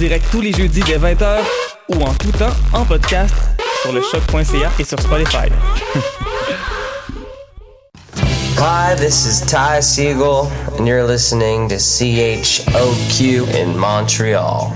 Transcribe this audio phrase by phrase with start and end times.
[0.00, 1.40] Direct tous les jeudis dès 20h
[1.90, 3.34] ou en tout temps en podcast
[3.82, 5.50] sur le choc.ca et sur Spotify.
[8.56, 14.72] Hi, this is Ty Siegel, and you're listening to CHOQ in Montreal.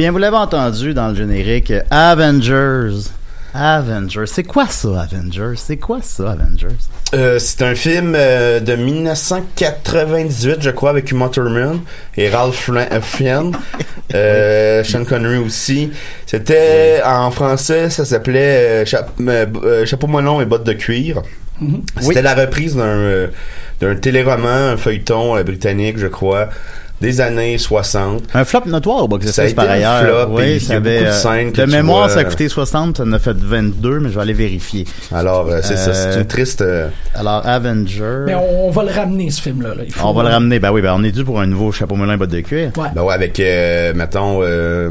[0.00, 3.10] Bien, vous l'avez entendu dans le générique, Avengers.
[3.52, 4.24] Avengers.
[4.28, 5.56] C'est quoi ça, Avengers?
[5.56, 6.68] C'est quoi ça, Avengers?
[7.12, 11.80] Euh, c'est un film euh, de 1998, je crois, avec Uma Thurman
[12.16, 13.52] et Ralph euh, Fiennes,
[14.14, 15.90] euh, Sean Connery aussi.
[16.24, 19.06] C'était en français, ça s'appelait Cha-
[19.84, 21.20] Chapeau melon et bottes de cuir.
[22.00, 26.48] C'était la reprise d'un téléroman, un feuilleton britannique, je crois,
[27.00, 28.22] des années 60.
[28.34, 30.28] Un flop notoire au box office été par un ailleurs.
[30.28, 31.70] flop, et oui, il y ça a beaucoup avait, de euh, scènes que De tu
[31.72, 34.32] mémoire, vois, ça a coûté 60, ça en a fait 22, mais je vais aller
[34.34, 34.84] vérifier.
[35.12, 36.60] Alors, euh, c'est ça, c'est une triste...
[36.60, 38.24] euh, Alors, Avengers...
[38.26, 39.74] Mais on, on va le ramener, ce film-là.
[39.74, 39.84] là.
[40.04, 40.58] On va le ramener.
[40.58, 42.70] Ben oui, ben on est dû pour un nouveau chapeau melon et bottes de cuir.
[42.76, 42.88] Ouais.
[42.94, 44.90] Ben ouais, avec, euh, mettons, euh,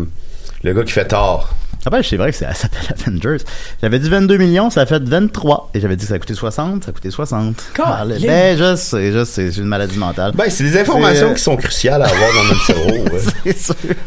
[0.64, 1.54] le gars qui fait tort.
[1.86, 3.44] Ah ben, c'est vrai que c'est- ça s'appelle Avengers.
[3.82, 5.72] J'avais dit 22 millions, ça a fait 23.
[5.74, 7.56] Et j'avais dit que ça a coûté 60, ça a coûté 60.
[7.80, 10.34] Ah, ben, je sais, je sais, c'est une maladie mentale.
[10.36, 12.90] Ben, c'est des informations euh, qui sont cruciales à avoir dans notre cerveau.
[13.14, 13.54] ouais.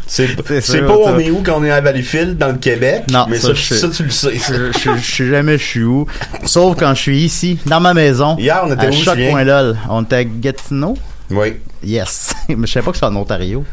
[0.07, 0.43] c'est sûr.
[0.61, 3.05] C'est pas on est où quand on est à Valleyfield, dans le Québec.
[3.11, 4.35] Non, mais ça, ça, ça, tu le sais.
[4.35, 6.07] Je, je, je sais jamais je suis où.
[6.45, 8.37] Sauf quand je suis ici, dans ma maison.
[8.39, 9.31] Hier, on était à où, Julien?
[9.31, 9.77] choc.lol.
[9.89, 10.97] On était à Gatineau?
[11.31, 11.55] Oui.
[11.83, 12.33] Yes.
[12.49, 13.65] mais je savais pas que c'est en Ontario.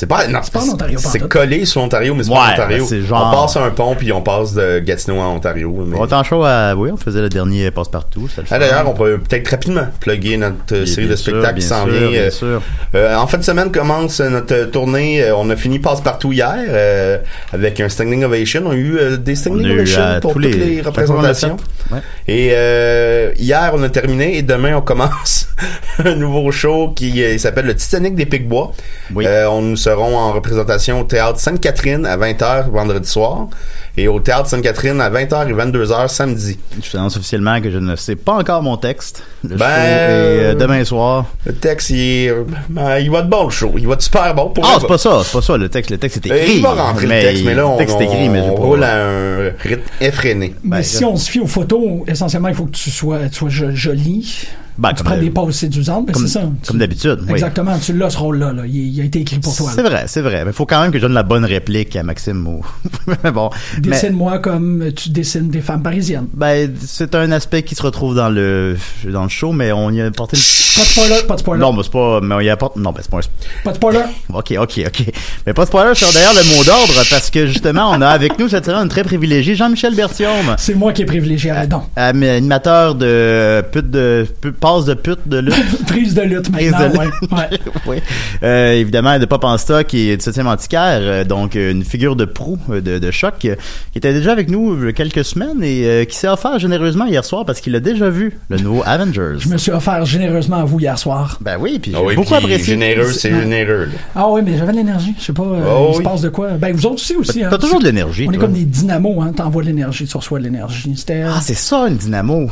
[0.00, 2.52] C'est pas, non, C'est pas en Ontario, C'est collé sur Ontario, mais c'est pas en
[2.54, 2.86] Ontario.
[2.90, 5.84] ben, genre- On passe un pont puis on passe de Gatineau à Ontario.
[5.86, 6.74] mais- Autant chaud à.
[6.74, 8.26] Oui, on faisait le dernier passe-partout.
[8.50, 8.58] Ah.
[8.58, 11.66] D'ailleurs, on peut peut-être rapidement plugger notre euh, Bien- série bien de sûr, spectacles qui
[11.66, 12.08] bien s'en sûr, vient.
[12.08, 12.62] bien euh, sûr.
[12.94, 15.22] euh, en fin de semaine commence euh, notre tournée.
[15.22, 17.18] euh, on a fini passe-partout hier euh,
[17.52, 18.62] avec un standing ovation.
[18.64, 21.56] On a eu euh, des standing On ovations euh, pour tous toutes les- on représentations.
[21.92, 21.98] Ouais.
[22.26, 25.48] Et euh, hier, on a terminé et demain, on commence
[26.04, 28.72] un nouveau show qui euh, s'appelle le Titanic des Picbois.
[29.14, 29.26] Oui.
[29.26, 33.48] Euh, on nous serons en représentation au Théâtre Sainte-Catherine à 20h vendredi soir
[33.96, 36.58] et au Théâtre Sainte-Catherine à 20h et 22h samedi.
[36.82, 39.22] Je t'annonce officiellement que je ne sais pas encore mon texte.
[39.42, 41.26] Le Ben, show est euh, demain soir.
[41.46, 42.34] Le texte, il, est-
[42.68, 43.72] ben, il va de bon le show.
[43.76, 44.50] Il va de super bon.
[44.50, 45.56] Pour Ah, c'est pas ça, c'est pas ça.
[45.56, 46.56] Le texte, le texte est Euh, écrit.
[46.56, 49.50] il va rentrer le texte, mais là, on, texte écrit, mais on roule à un
[49.60, 50.54] rythme effréné.
[50.62, 53.34] Mais Ben, si on se fie aux photos, essentiellement, il faut que tu sois, tu
[53.36, 54.46] sois jo- joli.
[54.78, 56.48] Ben, tu comme prends des pauses séduisantes, mais comme- c'est ça.
[56.66, 57.32] comme d'habitude, oui.
[57.32, 58.54] Exactement, tu l'as ce rôle-là.
[58.54, 58.62] là.
[58.66, 59.70] Il, il a été écrit pour toi.
[59.74, 60.42] C'est vrai, c'est vrai.
[60.46, 62.46] Mais faut quand même que je donne la bonne réplique à Maxime.
[62.46, 62.64] Ou...
[63.24, 63.50] mais bon.
[63.80, 66.28] Dessine-moi comme tu dessines des femmes parisiennes.
[66.34, 70.00] Ben, c'est un aspect qui se retrouve dans le dans le show, mais on y
[70.00, 70.42] a apporté une...
[70.76, 71.60] Pas de spoiler, pas de spoiler.
[71.60, 72.20] Non, mais c'est pas...
[72.22, 72.76] Mais on y apporte...
[72.76, 73.64] Non, ben c'est pas un...
[73.64, 74.00] Pas de spoiler.
[74.32, 75.04] Ok, ok, ok.
[75.46, 78.38] Mais pas de spoiler sur d'ailleurs le mot d'ordre, parce que justement, on a avec
[78.38, 80.54] nous cette semaine un très privilégié, Jean-Michel Berthiaume.
[80.58, 81.50] C'est moi qui est privilégié.
[81.50, 84.26] Arrête Am- Animateur de pute de...
[84.60, 85.84] passe de pute de lutte.
[85.86, 87.04] Prise de lutte Prise maintenant, de ouais.
[87.06, 87.32] lutte.
[87.32, 87.60] ouais.
[87.86, 87.96] oui.
[88.42, 92.16] Euh, évidemment, de Pop en stock et de 7e antiquaire, euh, donc euh, une figure
[92.16, 93.56] de proue euh, de, de choc, euh,
[93.92, 96.58] qui était déjà avec nous il y a quelques semaines et euh, qui s'est offert
[96.58, 99.34] généreusement hier soir parce qu'il a déjà vu le nouveau Avengers.
[99.38, 101.38] Je me suis offert généreusement à vous hier soir.
[101.40, 102.64] Ben oui, puis j'ai oui, beaucoup puis apprécié.
[102.74, 103.86] Généreux, c'est généreux.
[103.86, 103.98] là.
[104.14, 105.14] Ah oui, mais j'avais de l'énergie.
[105.18, 106.50] Je sais pas, euh, Oh il se passe de quoi.
[106.52, 107.40] Ben vous autres aussi aussi.
[107.40, 107.58] T'as hein.
[107.58, 109.32] toujours de l'énergie, On est comme des dynamos, hein.
[109.34, 110.94] T'envoies de l'énergie, tu reçois de l'énergie.
[111.26, 112.48] Ah, c'est ça, une dynamo.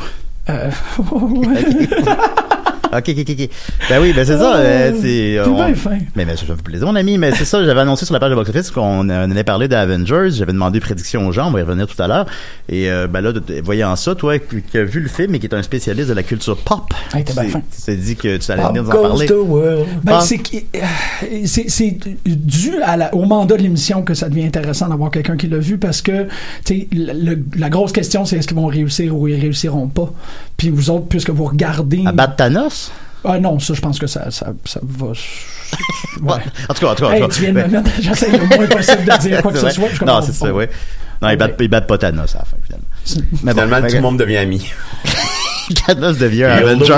[0.48, 0.70] euh,
[1.12, 1.88] ouais.
[2.92, 3.48] Ok, ok, ok.
[3.88, 4.56] Ben oui, ben c'est ça.
[4.56, 5.98] euh, c'est, T'es on- bien fin.
[6.16, 7.18] Mais, mais ça me fait plaisir, mon ami.
[7.18, 9.68] Mais c'est ça, j'avais annoncé sur la page de Box Office qu'on euh, allait parler
[9.68, 10.30] d'Avengers.
[10.30, 12.26] J'avais demandé prédiction aux gens, on va y revenir tout à l'heure.
[12.68, 13.32] Et euh, ben là,
[13.62, 16.22] voyant ça, toi qui as vu le film et qui est un spécialiste de la
[16.22, 16.82] culture pop,
[17.14, 17.60] Hey, t'es bien c'est- fin.
[17.60, 19.26] tu t'es dit que tu allais Pop venir nous en parler.
[19.26, 19.86] the world.
[20.02, 20.20] Ben, Ah.
[20.20, 20.40] c'est,
[20.76, 20.78] euh,
[21.44, 25.36] c'est, c'est dû à la- au mandat de l'émission que ça devient intéressant d'avoir quelqu'un
[25.36, 26.26] qui l'a vu parce que
[26.70, 30.12] le- le- la grosse question c'est est-ce qu'ils vont réussir ou ils réussiront pas?
[30.56, 32.02] Puis vous autres, puisque vous regardez.
[32.06, 32.87] À battre Thanos?
[33.24, 35.06] Ah non, ça je pense que ça, ça, ça va.
[36.22, 36.34] Ouais.
[36.68, 37.34] En tout cas, en tout cas, en Hey, tout cas.
[37.34, 37.90] tu viens de me mettre.
[38.00, 39.88] J'essaie le moins possible de dire quoi que ce soit.
[40.06, 40.64] Non, c'est ça, oui.
[41.20, 42.86] Non, ils battent, ils battent pas Thanos à la fin, finalement.
[43.42, 44.66] Mais bon, Finalement, tout le monde devient ami.
[45.86, 46.94] Thanos devient un Avengers.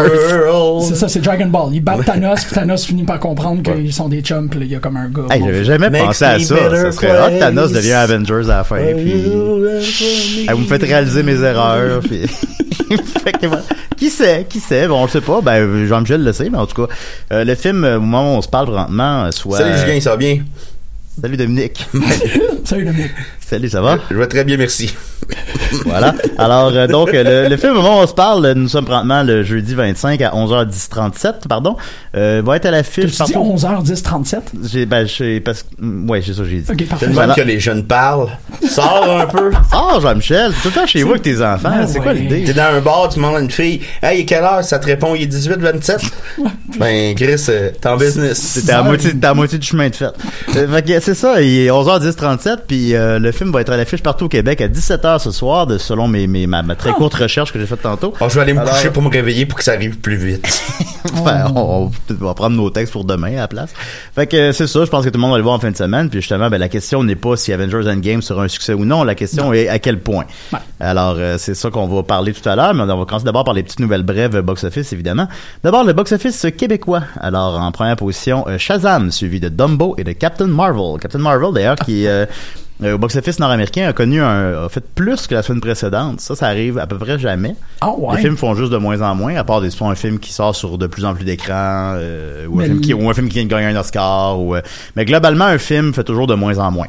[0.83, 1.75] C'est ça, c'est Dragon Ball.
[1.75, 4.71] Ils battent Thanos, puis Thanos finit par comprendre qu'ils sont des chums, puis là, il
[4.71, 5.23] y a comme un gars.
[5.31, 6.57] Hey, j'avais jamais Makes pensé à ça.
[6.57, 7.39] Ça serait hot.
[7.41, 8.77] Thanos devient Avengers à la fin.
[8.97, 9.11] Puis...
[9.11, 12.01] Hey, vous me faites réaliser mes erreurs.
[12.01, 12.27] Puis...
[13.25, 13.63] Fait que voilà.
[14.01, 15.43] Qui sait, qui sait, bon, on le sait pas.
[15.43, 16.93] Ben, Jean-Michel le sait, mais en tout cas,
[17.33, 19.59] euh, le film, euh, au moment où on se parle présentement, euh, soit.
[19.59, 20.43] Salut Julien, ça va bien?
[21.21, 21.87] Salut Dominique.
[22.65, 23.11] Salut mec.
[23.51, 23.99] Salut, ça va?
[24.09, 24.95] Je vais très bien, merci.
[25.85, 26.15] voilà.
[26.39, 28.69] Alors, euh, donc, euh, le, le film, au moment où on se parle, euh, nous
[28.69, 31.77] sommes présentement le jeudi 25 à 11h10-37, pardon,
[32.17, 33.57] euh, va être à l'affiche Tu dis partout.
[33.57, 34.43] 11h10, 37?
[34.71, 36.71] J'ai, ben, j'ai, parce que, mm, ouais, c'est ça que j'ai dit.
[36.71, 37.07] Ok, parfait.
[37.07, 37.35] C'est le Voilà.
[37.35, 38.29] que les jeunes parlent.
[38.69, 39.51] Sors un peu.
[39.73, 41.71] Ah, Jean-Michel, tout le temps chez vous avec tes enfants.
[41.73, 42.45] Ah, c'est quoi l'idée?
[42.45, 44.63] T'es dans un bar, tu demandes à une fille, hey, quelle heure?
[44.63, 46.01] Ça te répond, il est 18, 27?
[46.79, 48.63] ben, Chris, euh, t'es en business.
[48.65, 50.07] T'es à moitié, t'es à moitié du chemin de fait.
[50.57, 53.77] Euh, fait que c'est ça, il est 11h10-37, puis euh, le film va être à
[53.79, 56.93] l'affiche partout au Québec à 17h ce soir, de, selon mes, mes, ma, ma très
[56.93, 58.13] courte recherche que j'ai faite tantôt.
[58.21, 60.17] Bon, je vais aller me Alors- coucher pour me réveiller pour que ça arrive plus
[60.17, 60.63] vite.
[61.15, 63.71] Enfin, on, va prendre nos textes pour demain à la place.
[64.15, 65.71] Fait que c'est ça, je pense que tout le monde va le voir en fin
[65.71, 66.11] de semaine.
[66.11, 69.03] Puis justement, ben, la question n'est pas si Avengers Endgame sera un succès ou non.
[69.03, 70.27] La question est à quel point.
[70.53, 70.59] Ouais.
[70.79, 72.75] Alors, euh, c'est ça qu'on va parler tout à l'heure.
[72.75, 75.27] Mais on va commencer d'abord par les petites nouvelles brèves box-office, évidemment.
[75.65, 77.03] D'abord, le box-office québécois.
[77.19, 81.01] Alors, en première position, euh, Shazam, suivi de Dumbo et de Captain Marvel.
[81.01, 82.07] Captain Marvel, d'ailleurs, qui...
[82.07, 82.27] euh,
[82.83, 86.21] au box-office nord-américain a connu un, a fait plus que la semaine précédente.
[86.21, 87.55] Ça, ça arrive à peu près jamais.
[87.81, 88.17] Ah ouais.
[88.17, 90.33] Les films font juste de moins en moins, à part des soit un film qui
[90.33, 93.11] sort sur de plus en plus d'écrans, euh, ou, un Mais film qui, le- ou
[93.11, 94.41] un film qui vient de gagner un Oscar.
[94.41, 94.63] Ou, euh,
[94.97, 96.89] mais globalement, un film fait toujours de moins en moins.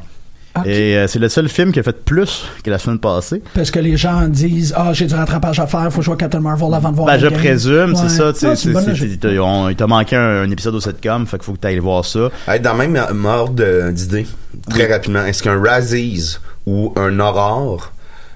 [0.66, 3.42] Et euh, c'est le seul film qui a fait plus que la semaine passée.
[3.54, 6.74] Parce que les gens disent Ah, j'ai du rattrapage à faire, faut vois Captain Marvel
[6.74, 7.40] avant de voir Ben, je Endgame.
[7.40, 8.10] présume, c'est Ouais.
[8.10, 8.34] ça.
[8.34, 9.10] tu sais, Ah, c'est logique.
[9.14, 11.60] Il t'a- on- il t'a manqué un, un épisode au sitcom, fait qu'il faut que
[11.60, 12.30] tu ailles voir ça.
[12.50, 14.28] Être dans le même ordre de- d'idée,
[14.70, 14.92] très Oui.
[14.92, 17.92] rapidement, est-ce qu'un Razzies ou un Aurore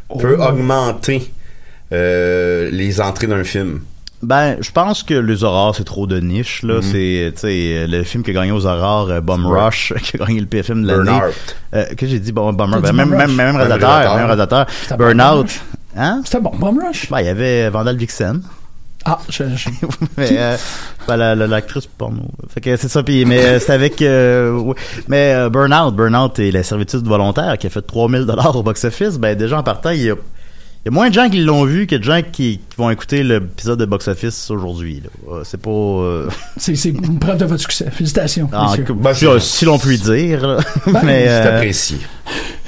[0.08, 0.18] Oh.
[0.18, 1.32] peut augmenter
[1.92, 3.82] euh, les entrées d'un film?
[4.26, 6.82] Ben, je pense que les Aurores, c'est trop de niche, là.
[6.82, 9.62] C'est, tu sais, le film qui a gagné aux Aurores, euh, Bum Ouais.
[9.62, 11.04] Rush, qui a gagné le pire film de l'année.
[11.12, 11.34] Burnout.
[11.76, 12.82] Euh, que j'ai dit, bon, Bum Rush.
[12.84, 14.66] Ben, même, Bum même, même Même réalisateur, même réalisateur.
[14.90, 15.48] Bum Burnout.
[15.98, 16.22] Hein?
[16.26, 17.10] C'était bon, Bomb Rush.
[17.10, 18.42] Ben, il y avait Vandal Vixen.
[19.06, 19.70] Ah, je, je-
[20.18, 20.58] mais, euh,
[21.08, 22.24] ben, la- la- l'actrice porno.
[22.50, 24.74] Fait que c'est ça, puis, mais euh, c'est avec, euh, oui.
[25.08, 29.20] mais euh, Burnout, Burnout et la servitude volontaire qui a fait 3000 dollars au box-office,
[29.20, 30.16] ben, déjà en partant, il y a,
[30.86, 32.92] il y a moins de gens qui l'ont vu que de gens qui, qui vont
[32.92, 35.34] écouter l'épisode de box-office aujourd'hui, là.
[35.34, 37.90] Euh, C'est pas, euh, c'est, c'est une preuve de votre succès.
[37.92, 38.48] Félicitations.
[38.54, 38.86] messieurs.
[38.94, 40.58] Ben, si, si l'on peut dire, là.
[41.04, 41.98] mais, C'est euh, apprécié.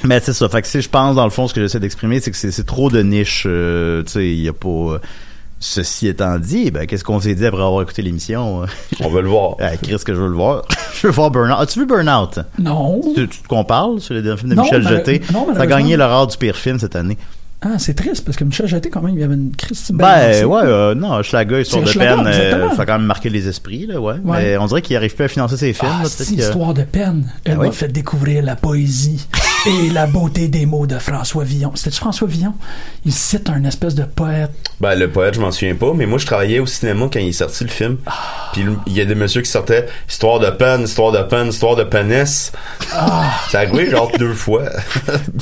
[0.02, 0.48] mais c'est ça.
[0.48, 2.66] Fait que c'est, je pense, dans le fond, ce que j'essaie d'exprimer, c'est que c'est,
[2.66, 3.44] trop de niche.
[3.46, 4.98] euh, tu sais, il y a pas.
[5.60, 8.62] ceci étant dit, ben, qu'est-ce qu'on s'est dit après avoir écouté l'émission?
[9.00, 9.54] On veut le voir.
[9.60, 10.64] Ah, Chris, que je veux le voir.
[11.00, 11.56] je veux voir Burnout.
[11.60, 12.40] As-tu vu Burnout?
[12.58, 13.00] Non.
[13.14, 15.22] Tu, tu te qu'on parle sur le dernier film de Non, Michel mal- Jeté?
[15.32, 17.16] non, Ça a gagné l'horreur du pire film cette année.
[17.60, 19.90] Ah, c'est triste parce que Michel Jeté, quand même, il y avait une crise.
[19.92, 23.06] Ben, ouais, euh, non, Schlager, Histoire de C'est Schlager, peine, euh, ça a quand même
[23.06, 24.14] marqué les esprits, là, ouais.
[24.24, 24.42] Ouais.
[24.42, 26.82] Mais on dirait qu'il arrive plus à financer ses films, Ah, là, que- histoire de
[26.84, 27.26] peine.
[27.44, 27.72] Elle Ah m'a oui?
[27.72, 29.26] fait découvrir la poésie.
[29.68, 31.72] Et la beauté des mots de François Villon.
[31.74, 32.54] C'était-tu François Villon?
[33.04, 34.50] Il cite un espèce de poète.
[34.80, 37.28] Ben, le poète, je m'en souviens pas, mais moi, je travaillais au cinéma quand il
[37.28, 37.98] est sorti le film.
[38.06, 38.12] Ah.
[38.54, 41.76] Puis il y a des messieurs qui sortaient Histoire de peine, histoire de peine, histoire
[41.76, 42.50] de pénis.
[42.94, 43.30] Ah.
[43.50, 44.62] Ça a joué genre deux fois.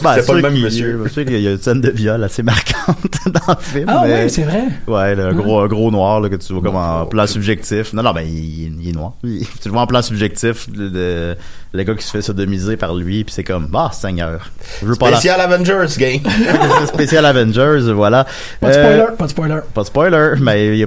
[0.02, 1.00] Ben, c'est pas le même monsieur.
[1.04, 3.84] Je sais qu'il y a une scène de viol assez marquante dans le film.
[3.88, 4.64] Ah mais- ouais, c'est vrai.
[4.86, 7.92] Ouais, le gros, un gros noir là, que tu vois comme en plan subjectif.
[7.92, 9.12] Non, non, ben il, il est noir.
[9.24, 11.36] Il- tu le vois en plan subjectif, de, de-
[11.76, 14.50] le gars qui se fait sodomiser par lui, puis c'est comme, ah, Seigneur.
[14.80, 16.20] Je veux pas la- Spécial Avengers, gang.
[16.86, 18.26] spécial Avengers, voilà.
[18.60, 19.58] Pas de Euh, spoiler, pas de spoiler.
[19.74, 20.86] pas de spoiler, mais il y a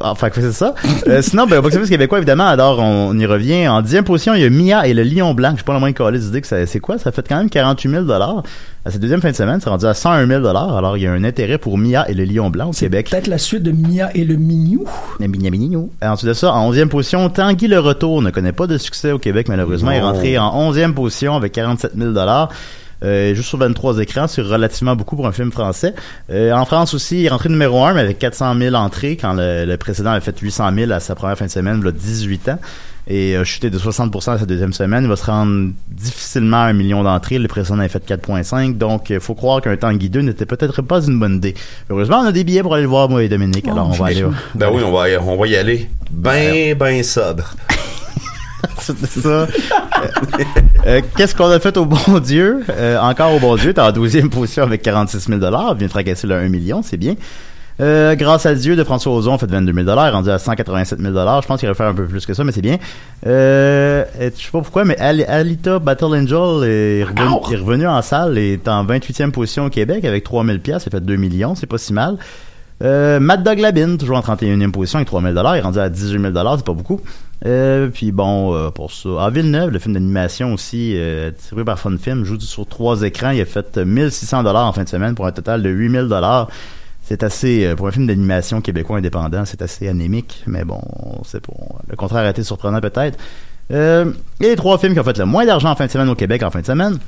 [0.00, 0.74] enfin c'est ça.
[1.08, 3.66] Euh, sinon, ben, au box-office québécois, évidemment, alors on y revient.
[3.68, 5.52] En dixième position, il y a Mia et le Lion Blanc.
[5.52, 6.98] Je sais pas la moindre d'idée que c'est quoi?
[6.98, 8.04] Ça fait quand même 48 000
[8.82, 11.12] À cette deuxième fin de semaine, c'est rendu à 101 000 Alors, il y a
[11.12, 13.10] un intérêt pour Mia et le Lion Blanc au Québec.
[13.10, 14.86] Peut-être la suite de Mia et le Minou.
[15.18, 15.90] Le Mignon Mignon.
[16.00, 19.18] Ensuite de ça, en onzième position, Tanguy le Retour ne connaît pas de succès au
[19.18, 19.90] Québec, malheureusement.
[19.90, 22.14] Il est rentré en onzième position avec 47 000
[23.02, 25.94] euh, juste sur 23 écrans, c'est relativement beaucoup pour un film français.
[26.30, 29.32] Euh, en France aussi, il est rentré numéro 1, mais avec 400 000 entrées, quand
[29.32, 31.92] le, le précédent avait fait 800 000 à sa première fin de semaine, il a
[31.92, 32.58] 18 ans.
[33.12, 35.02] Et a chuté de 60% à sa deuxième semaine.
[35.02, 37.40] Il va se rendre difficilement à un million d'entrées.
[37.40, 38.78] Le précédent avait fait 4.5.
[38.78, 41.54] Donc, il faut croire qu'un Tanguy 2 n'était peut-être pas une bonne idée.
[41.90, 43.66] Heureusement, on a des billets pour aller le voir, moi et Dominique.
[43.66, 44.24] Alors, on va aller...
[44.54, 45.90] Ben oui, on va, y- on va y aller.
[46.12, 47.52] Ben, ben sobre.
[48.88, 49.46] De ça, euh,
[50.86, 52.64] euh, qu'est-ce qu'on a fait au bon Dieu?
[52.70, 56.26] Euh, encore au bon Dieu, t'es en 12e position avec 46 000 vient de fracasser
[56.26, 57.14] le 1 million, c'est bien.
[57.80, 61.46] Euh, grâce à Dieu de François Ozon, fait 22 000 rendu à 187 000 Je
[61.46, 62.78] pense qu'il aurait fait un peu plus que ça, mais c'est bien.
[63.26, 67.86] Euh, et je sais pas pourquoi, mais Ali- Alita Battle Angel est revenu, est revenu
[67.86, 71.16] en salle et est en 28e position au Québec avec 3 000 pièces, fait 2
[71.16, 72.16] millions, c'est pas si mal.
[72.82, 76.20] Euh, Mad Dog Labine, toujours en 31e position avec 3000 il est rendu à 18
[76.32, 77.00] 000 c'est pas beaucoup.
[77.46, 79.08] Euh, puis bon, euh, pour ça.
[79.24, 83.30] À Villeneuve, le film d'animation aussi, euh, tiré par Fun Film, joue sur trois écrans.
[83.30, 86.08] Il a fait 1600 en fin de semaine pour un total de 8000
[87.10, 90.44] C'est assez, euh, pour un film d'animation québécois indépendant, c'est assez anémique.
[90.46, 90.80] Mais bon,
[91.24, 93.18] c'est pour le contraire a été surprenant peut-être.
[93.72, 96.08] Euh, et les trois films qui ont fait le moins d'argent en fin de semaine
[96.08, 96.98] au Québec en fin de semaine.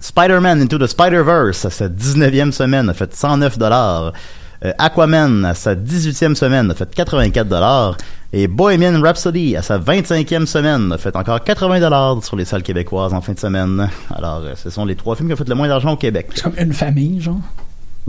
[0.00, 4.12] Spider-Man Into the Spider-Verse, à sa 19e semaine, a fait 109 dollars.
[4.64, 7.96] Euh, Aquaman, à sa 18e semaine, a fait 84 dollars.
[8.32, 12.64] Et Bohemian Rhapsody, à sa 25e semaine, a fait encore 80 dollars sur les salles
[12.64, 13.88] québécoises en fin de semaine.
[14.12, 16.26] Alors, ce sont les trois films qui ont fait le moins d'argent au Québec.
[16.34, 17.38] C'est comme une famille, genre?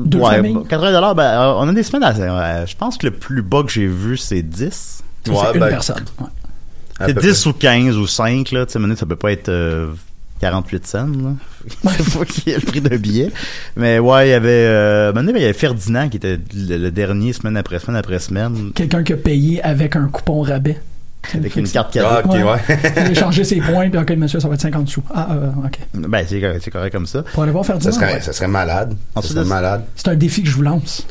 [0.06, 0.54] Deux ouais, familles?
[0.54, 3.14] bah, 80 dollars, ben, euh, on a des semaines assez, euh, je pense que le
[3.14, 4.70] plus bas que j'ai vu, c'est 10.
[4.72, 6.06] Ça, c'est une personne.
[6.20, 6.28] Ouais.
[7.06, 8.66] C'est 10 ou 15 ou 5, là.
[8.66, 9.88] Tu sais, à ça peut pas être euh,
[10.42, 11.34] 48 cents, là.
[11.96, 13.32] C'est pas qu'il y ait le prix d'un billet.
[13.76, 16.92] Mais ouais, il y avait, euh, à il y avait Ferdinand qui était le, le
[16.92, 18.72] dernier semaine après semaine après semaine.
[18.76, 20.80] Quelqu'un qui a payé avec un coupon rabais.
[21.34, 22.08] Avec une carte cadeau.
[22.10, 22.78] Ah, ok, ouais.
[22.96, 25.04] Il a échangé ses points, puis ok, monsieur, ça va être 50 sous.
[25.14, 25.78] Ah, euh, ok.
[25.94, 27.24] Ben, c'est correct, c'est correct comme ça.
[27.34, 27.92] Pour aller voir Ça Ferdinand.
[27.94, 28.22] serait, ouais.
[28.22, 28.96] ça serait malade.
[29.16, 29.84] Ça serait de- malade.
[29.96, 31.06] C'est un défi que je vous lance.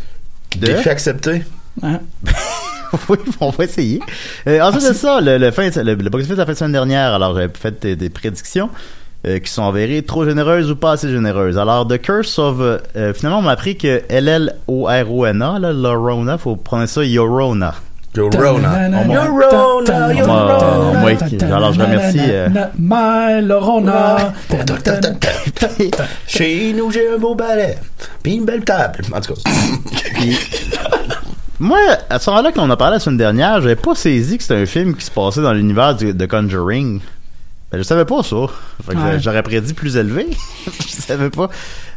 [0.58, 1.44] De- Défi accepté.
[1.82, 2.00] Hein?
[3.08, 4.00] oui, on va essayer.
[4.46, 6.72] Euh, ensuite de ça, le, le, fin, le, le box-office de la fin de semaine
[6.72, 8.70] dernière, alors j'avais fait des, des prédictions
[9.26, 11.58] euh, qui sont avérées trop généreuses ou pas assez généreuses.
[11.58, 12.56] Alors, The Curse of...
[12.60, 17.74] euh, euh, finalement, on m'a appris que L-L-O-R-O-N-A, là, Lorona, faut prononcer ça Yorona.
[21.00, 22.20] Moi, qui- alors, je remercie,
[22.78, 24.32] My Lorona.
[26.26, 27.76] Chez nous, j'ai un beau balai.
[28.22, 29.00] Puis une belle table.
[29.12, 29.40] En tout cas.
[31.60, 34.42] Moi, à ce moment-là, quand on a parlé la semaine dernière, j'avais pas saisi que
[34.44, 37.00] c'était un film qui se passait dans l'univers de Conjuring.
[37.72, 38.36] Ben, je savais pas ça.
[38.86, 39.18] Fait que Ouais.
[39.20, 40.28] J'aurais prédit plus élevé.
[40.66, 41.50] je savais pas.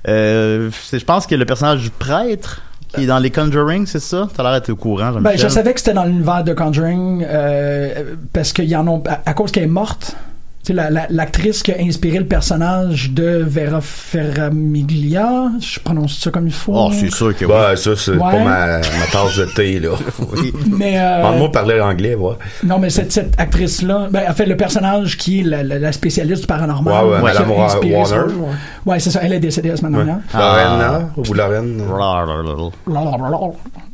[0.08, 2.62] Euh, je pense que le personnage du prêtre
[2.94, 4.28] qui est dans les Conjuring, c'est ça?
[4.36, 8.16] T'as l'air d'être au courant, Ben, je savais que c'était dans l'univers de Conjuring euh,
[8.34, 10.16] parce qu'il y en ont à, à cause qu'elle est morte.
[10.64, 16.20] Tu sais, la- la- l'actrice qui a inspiré le personnage de Vera Ferramiglia, je prononce
[16.20, 16.74] ça comme il faut.
[16.76, 17.52] Oh, c'est sûr que oui.
[17.52, 18.18] Bah, ça, c'est Ouais.
[18.20, 19.90] pas ma, ma tasse de thé, là.
[20.72, 22.34] Mais euh, Parle-moi parler anglais, ouais.
[22.64, 25.92] non, mais cette, cette actrice-là, ben, en fait, le personnage qui est la, la- la
[25.92, 28.06] spécialiste du paranormal, Ouais, ouais, Madame Warner.
[28.06, 28.26] ça.
[28.86, 29.20] Ouais, c'est ça.
[29.24, 30.06] Elle est décédée la semaine Ouais.
[30.06, 30.22] dernière.
[30.34, 31.82] Lorraine, ou Lorraine?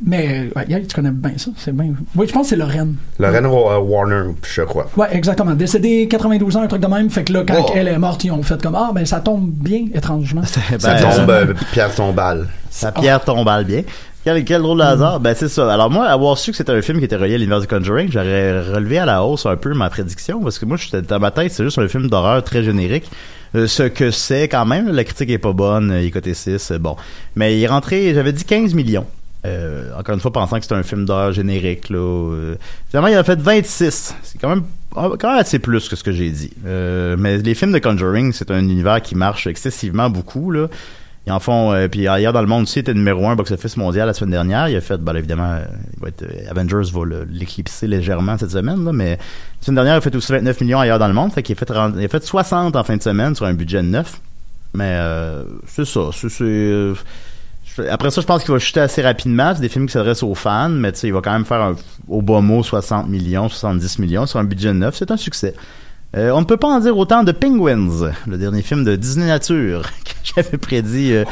[0.06, 1.92] Mais ouais, tu connais bien ça, c'est bien.
[2.14, 2.94] Oui, je pense que c'est Lorraine.
[3.18, 4.86] Lorraine Wa- Warner, je crois.
[4.96, 5.54] Ouais, exactement.
[5.54, 7.10] Décédée 92 ans, un truc de même.
[7.10, 7.72] Fait que là, quand Oh.
[7.74, 10.42] elle est morte, ils ont fait comme Ah, ben ça tombe bien, étrangement.
[10.70, 12.46] Ben, Ça tombe, euh, Pierre Tombal.
[12.70, 13.82] Sa pierre tombale bien.
[14.24, 15.20] Quel, quel drôle de hasard.
[15.20, 15.72] Ben, c'est ça.
[15.72, 18.10] Alors, moi, avoir su que c'était un film qui était relié à l'univers du Conjuring,
[18.12, 21.30] j'aurais relevé à la hausse un peu ma prédiction, parce que moi, j'étais dans ma
[21.30, 23.10] tête, c'est juste un film d'horreur très générique.
[23.54, 26.34] Euh, ce que c'est quand même, la critique est pas bonne, euh, il est coté
[26.34, 26.96] 6, euh, bon.
[27.36, 29.06] Mais il est rentré, j'avais dit 15 millions.
[29.46, 31.96] Euh, encore une fois, pensant que c'était un film d'horreur générique, là.
[31.98, 32.56] euh.
[32.90, 34.14] finalement, il en a fait 26.
[34.24, 34.64] C'est quand même
[35.18, 36.50] quand même assez plus que ce que j'ai dit.
[36.66, 40.68] Euh, mais les films de Conjuring, c'est un univers qui marche excessivement beaucoup, là.
[41.30, 44.06] En font, euh, puis ailleurs dans le monde aussi, il était numéro un box-office mondial
[44.06, 44.70] la semaine dernière.
[44.70, 45.64] Il a fait, ben, évidemment, euh,
[45.94, 47.00] il va être, euh, Avengers va
[47.30, 49.18] l'éclipser légèrement cette semaine, là, mais la
[49.60, 51.30] semaine dernière, il a fait aussi 29 millions ailleurs dans le monde.
[51.30, 53.82] Fait qu'il a fait, il a fait 60 en fin de semaine sur un budget
[53.82, 54.20] de 9.
[54.72, 54.98] Mais
[55.66, 56.08] c'est ça.
[56.12, 56.92] c'est-
[57.90, 59.52] après ça, je pense qu'il va chuter assez rapidement.
[59.54, 61.62] C'est des films qui s'adressent aux fans, mais tu sais, il va quand même faire
[61.62, 61.76] un,
[62.08, 64.94] au bas mot 60 millions, 70 millions sur un budget de 9.
[64.96, 65.54] C'est un succès.
[66.16, 69.26] Euh, on ne peut pas en dire autant de Penguins, le dernier film de Disney
[69.26, 71.12] Nature que j'avais prédit.
[71.12, 71.24] euh,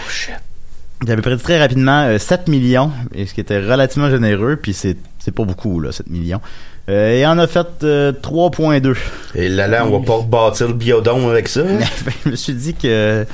[1.06, 4.96] j'avais prédit très rapidement euh, 7 millions, et ce qui était relativement généreux, puis c'est
[5.18, 6.40] c'est pas beaucoup là, 7 millions.
[6.88, 8.96] Euh, et on a fait euh, 3.2.
[9.34, 11.62] Et là, là, on va pas bâtir le biodôme avec ça.
[12.24, 13.26] je me suis dit que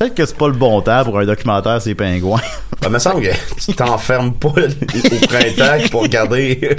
[0.00, 2.40] peut-être que c'est pas le bon temps pour un documentaire les pingouins.
[2.82, 6.78] Ça me semble que tu t'enfermes pas au printemps pour regarder.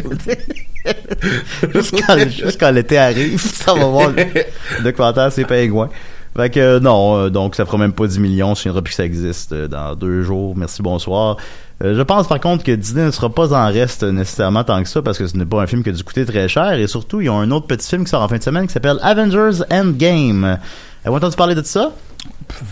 [1.73, 5.89] Juste quand, juste quand l'été arrive, ça va voir le documentaire les pingouins.
[6.35, 8.91] Fait que euh, non, euh, donc ça fera même pas 10 millions, je ne plus
[8.91, 10.55] que ça existe euh, dans deux jours.
[10.55, 11.37] Merci, bonsoir.
[11.83, 15.01] Je pense par contre que Disney ne sera pas en reste nécessairement tant que ça
[15.01, 17.21] parce que ce n'est pas un film qui a dû coûter très cher et surtout
[17.21, 19.63] ils ont un autre petit film qui sort en fin de semaine qui s'appelle Avengers
[19.71, 20.59] Endgame.
[21.03, 21.91] Avez-vous entendu parler de ça?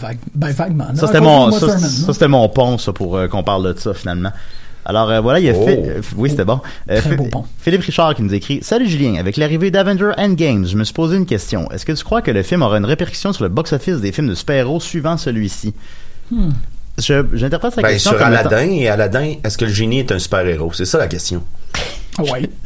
[0.01, 0.87] Vague- ben, vaguement.
[0.95, 1.77] Ça c'était mon, ça,
[2.13, 4.31] c'était mon pont ça pour euh, qu'on parle de ça finalement.
[4.85, 5.65] Alors euh, voilà, il y a Oh.
[5.65, 6.59] fait, euh, oui c'était bon.
[6.89, 7.45] Euh, Très beau pont.
[7.59, 11.17] Philippe Richard qui nous écrit Salut Julien, avec l'arrivée d'Avenger Endgame, je me suis posé
[11.17, 11.69] une question.
[11.71, 14.27] Est-ce que tu crois que le film aura une répercussion sur le box-office des films
[14.29, 15.73] de super-héros suivant celui-ci?
[16.31, 16.49] Hmm.
[16.97, 19.99] Je- J'interprète sa Ben, question sur comme étant- Aladdin, et Aladdin, est-ce que le génie
[19.99, 20.73] est un super-héros?
[20.73, 21.43] C'est ça la question.
[22.19, 22.49] Ouais.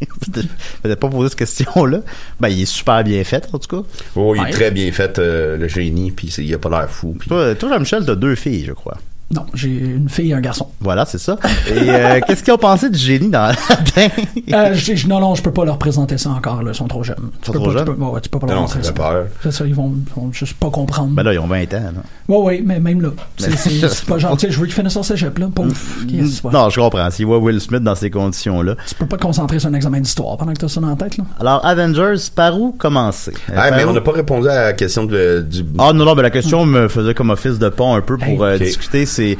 [0.34, 0.42] Je
[0.84, 2.00] n'avais pas posé cette question-là.
[2.40, 3.88] Ben, il est super bien fait, en tout cas.
[4.16, 4.48] Oh, il Ouais.
[4.48, 7.14] est très bien fait, euh, le génie, puis il a pas l'air fou.
[7.18, 8.96] puis- Toi, toi Jean-Michel, t'as deux filles, je crois.
[9.32, 10.66] Non, j'ai une fille et un garçon.
[10.80, 11.38] Voilà, c'est ça.
[11.68, 14.08] Et euh, qu'est-ce qu'ils ont pensé du génie dans Aladdin
[14.52, 17.04] Euh, je- non, non, je peux pas leur présenter ça encore, là, ils sont trop
[17.04, 17.30] jeunes.
[17.40, 17.84] Tu sont peux trop pas, jeunes?
[17.86, 19.26] Tu peux, ouais, tu peux pas leur Non, montrer ça peur.
[19.42, 21.10] C'est ça, ils vont, ils vont juste pas comprendre.
[21.14, 21.92] Ben là, ils ont 20 ans.
[21.94, 22.02] là.
[22.28, 23.10] Ouais, ouais, mais même là.
[23.36, 25.48] C'est pas sais, je veux qu'ils finissent son cégep, là.
[25.54, 25.98] Pouf.
[26.08, 26.52] Yes, ouais.
[26.52, 27.08] Non, je comprends.
[27.10, 28.74] S'il voit Will Smith dans ces conditions-là.
[28.88, 30.96] Tu peux pas te concentrer sur un examen d'histoire pendant que t'as ça dans la
[30.96, 31.24] tête, là?
[31.38, 33.32] Alors, Avengers, par où commencer?
[33.48, 35.64] Ah, par mais où- on n'a pas répondu à la question de, du.
[35.78, 38.42] Ah non, non, mais la question me faisait comme office de pont un peu pour
[38.42, 39.06] euh, discuter.
[39.20, 39.36] C'est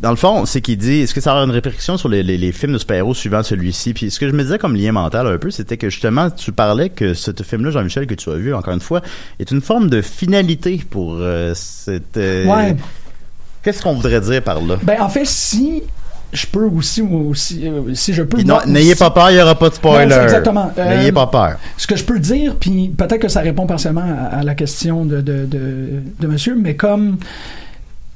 [0.00, 2.38] Dans le fond, c'est qu'il dit, est-ce que ça aura une répercussion sur les, les,
[2.38, 3.92] les films de super-héros suivant celui-ci?
[3.94, 6.52] Puis ce que je me disais comme lien mental un peu, c'était que justement, tu
[6.52, 9.02] parlais que ce film-là, Jean-Michel, que tu as vu encore une fois,
[9.38, 12.16] est une forme de finalité pour euh, cette...
[12.16, 12.76] euh, Ouais.
[13.62, 14.76] Qu'est-ce qu'on voudrait dire par là?
[14.82, 15.82] Ben, en fait, si
[16.32, 18.38] je peux aussi, aussi euh, si je peux.
[18.66, 20.14] N'ayez pas peur, il n'y aura pas de spoiler.
[20.14, 20.72] Non, exactement.
[20.78, 21.56] Euh, N'ayez pas peur.
[21.76, 25.04] Ce que je peux dire, puis peut-être que ça répond partiellement à, à la question
[25.04, 25.88] de, de, de,
[26.20, 27.16] de monsieur, mais comme.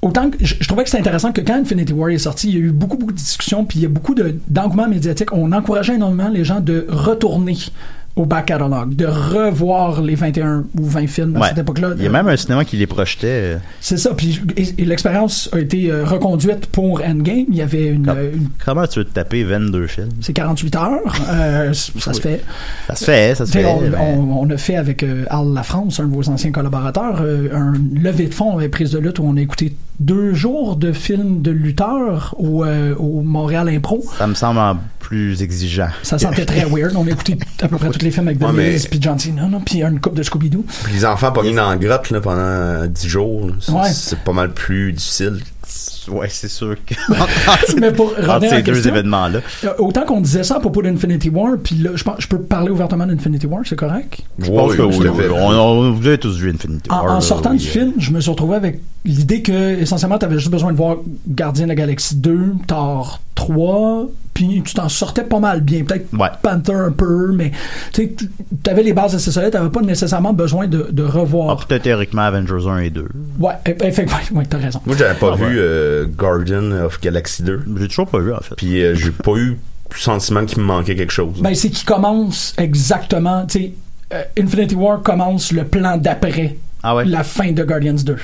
[0.03, 2.55] Autant que je, je trouvais que c'était intéressant que quand Infinity War est sorti, il
[2.55, 5.33] y a eu beaucoup, beaucoup de discussions, puis il y a beaucoup de- d'engouement médiatique.
[5.33, 7.57] On encourageait énormément les gens de retourner
[8.15, 11.49] au back catalogue, de revoir les 21 ou 20 films à Ouais.
[11.49, 11.93] cette époque-là.
[11.97, 13.27] Il y a même un cinéma qui les projetait.
[13.55, 17.47] euh, C'est ça, puis et, et l'expérience a été euh, reconduite pour Endgame.
[17.49, 20.11] Il y avait une, euh, une- Comment tu veux te taper 22 films?
[20.21, 22.43] c'est 48 heures, euh, ça se fait.
[22.89, 23.65] Ça se fait, ça se fait.
[23.65, 27.21] on, mais- on- on a fait avec euh, Al Lafrance, un de vos anciens collaborateurs,
[27.23, 30.77] euh, un levée de fonds avec prise de lutte où on a écouté deux jours
[30.77, 34.05] de films de lutteurs au, euh, au Montréal Impro.
[34.19, 35.89] Ça me semble en plus exigeant.
[36.03, 36.95] Ça sentait très weird.
[36.97, 39.19] On a écouté à peu près tous les films avec The Ouais, mais- puis John
[39.19, 40.65] Cena, puis une coupe de Scooby-Doo.
[40.85, 43.49] Puis les enfants pas mis dans la grotte là, pendant 10 jours.
[43.49, 43.55] là.
[43.61, 43.91] C'est- Ouais.
[43.93, 45.41] C'est pas mal plus difficile.
[46.09, 46.95] Ouais, c'est sûr que.
[47.81, 49.41] Mais pour revenir Entre à la ces deux événements-là.
[49.65, 52.41] euh, autant qu'on disait ça à propos d'Infinity War, puis là, je, pense, je peux
[52.41, 54.19] parler ouvertement d'Infinity War, c'est correct?
[54.39, 55.25] Je pense que oui, oui.
[55.33, 57.05] On, on- vous avez tous vu Infinity En, War.
[57.13, 60.19] en là, sortant oui, du euh, film, je me suis retrouvé avec l'idée que essentiellement
[60.19, 60.97] tu avais juste besoin de voir
[61.29, 65.85] Gardien de la Galaxie 2, Thor 3, puis tu t'en sortais pas mal bien.
[65.85, 66.29] Peut-être Ouais.
[66.43, 67.53] Panther un peu, mais
[67.93, 68.09] tu
[68.69, 71.67] avais les bases assez solides, tu pas nécessairement besoin de, de Ah, revoir.
[71.67, 73.07] peut-être théoriquement Avengers 1 et 2.
[73.39, 74.81] Ouais, e- effectivement, ouais, t'as raison.
[74.87, 75.53] Moi, j'avais pas Ah, vu ouais.
[75.57, 77.63] euh, Guardian of Galaxy 2.
[77.79, 78.55] J'ai toujours pas vu, en fait.
[78.57, 79.59] Puis euh, j'ai pas eu
[79.91, 81.41] le sentiment qu'il me manquait quelque chose.
[81.41, 83.73] Ben, c'est qu'il commence exactement, tu sais,
[84.15, 87.05] euh, Infinity War commence le plan d'après Ah ouais?
[87.05, 88.13] la fin de Guardians 2.
[88.15, 88.19] ok.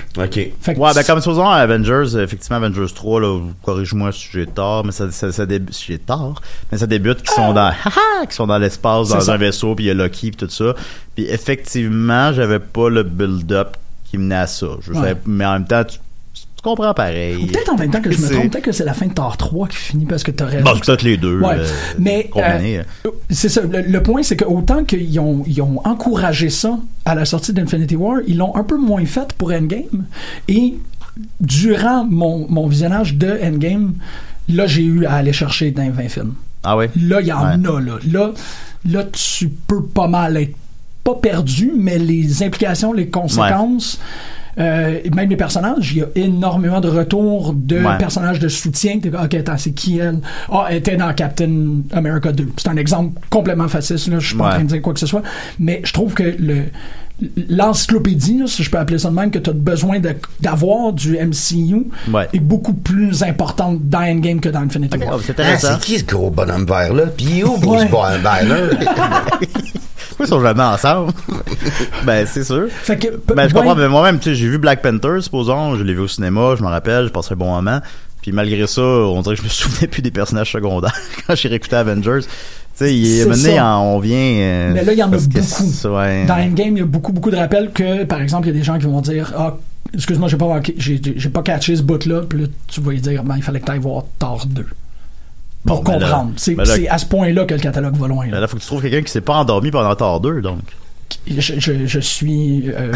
[0.60, 4.84] Fait que Ouais, ben comme supposons Avengers, effectivement Avengers 3, là, corrige-moi si j'ai tort,
[4.84, 6.42] mais ça, ça, ça débute, si j'ai tort,
[6.72, 9.32] mais ça débute qui sont dans, haha, qui sont dans l'espace, dans ça.
[9.34, 10.74] un vaisseau, puis il y a Loki, puis tout ça.
[11.14, 13.76] Puis effectivement, j'avais pas le build-up
[14.10, 14.66] qui menait à ça.
[14.80, 14.98] Je Ouais.
[14.98, 15.98] savais- mais en même temps, tu,
[16.58, 17.46] tu comprends pareil.
[17.46, 19.36] Peut-être en même temps que je me trompe, peut-être que c'est la fin de Thor
[19.36, 20.64] 3 qui finit parce que t'as raison.
[20.64, 21.38] Bon, peut-être les deux.
[21.40, 21.66] Ouais, euh,
[21.98, 22.82] mais euh,
[23.30, 23.62] c'est ça.
[23.62, 27.52] Le, le point, c'est que autant qu'ils ont, ils ont encouragé ça à la sortie
[27.52, 30.04] d'Infinity War, ils l'ont un peu moins fait pour Endgame.
[30.48, 30.74] Et
[31.40, 33.94] durant mon, mon visionnage de Endgame,
[34.48, 36.34] là, j'ai eu à aller chercher dans les 20 films.
[36.64, 36.90] ah ouais?
[37.00, 37.52] Là, il y en Ouais.
[37.52, 37.98] a, là.
[38.10, 38.32] Là,
[38.90, 40.56] là, tu peux pas mal être
[41.04, 43.98] pas perdu, mais les implications, les conséquences.
[44.58, 47.98] Euh, et même les personnages, il y a énormément de retours de Ouais.
[47.98, 48.98] personnages de soutien.
[48.98, 50.18] T'es comme, ok, attends, c'est qui elle?
[50.50, 52.48] Ah, elle était dans Captain America 2.
[52.56, 54.18] C'est un exemple complètement facile, là.
[54.18, 55.22] Je suis pas en train de dire quoi que ce soit.
[55.58, 56.62] Mais je trouve que le,
[57.48, 60.92] l'encyclopédie, là, si je peux appeler ça de même, que tu as besoin de- d'avoir
[60.92, 62.28] du MCU Ouais.
[62.32, 65.16] est beaucoup plus importante dans Endgame que dans Infinity War.
[65.16, 67.06] oh, c'est Ah, c'est qui ce gros bonhomme vert là?
[67.06, 67.84] Puis où Bruce.
[67.90, 68.70] Banner?
[70.08, 71.12] Pourquoi ils sont jamais ensemble?
[72.06, 72.66] ben, c'est sûr.
[72.70, 75.84] Fait que, Ben, je comprends, mais moi-même, tu sais, j'ai vu Black Panther, supposons, je
[75.84, 77.80] l'ai vu au cinéma, je m'en rappelle, je passais un bon moment.
[78.22, 80.94] Puis malgré ça, on dirait que je me souvenais plus des personnages secondaires
[81.26, 82.20] quand j'ai réécouté Avengers.
[82.22, 84.16] Tu sais, il est mené, en- on vient.
[84.16, 85.96] euh, Mais là, il y en a beaucoup.
[85.96, 86.24] ouais.
[86.26, 88.58] Dans Endgame, il y a beaucoup, beaucoup de rappels que, par exemple, il y a
[88.58, 89.56] des gens qui vont dire Ah,
[89.94, 92.22] excuse-moi, j'ai pas, j'ai pas catché ce bout-là.
[92.28, 94.64] Puis là, tu vas lui dire Ben, il fallait que tu ailles voir Thor 2.
[95.66, 96.30] Pour Bon, comprendre.
[96.36, 96.56] c'est,
[96.88, 98.26] à ce point-là que le catalogue va loin.
[98.28, 98.40] Là.
[98.40, 100.60] là, faut que tu trouves quelqu'un qui s'est pas endormi pendant Thor 2, donc.
[101.26, 102.92] Je, je- je suis euh,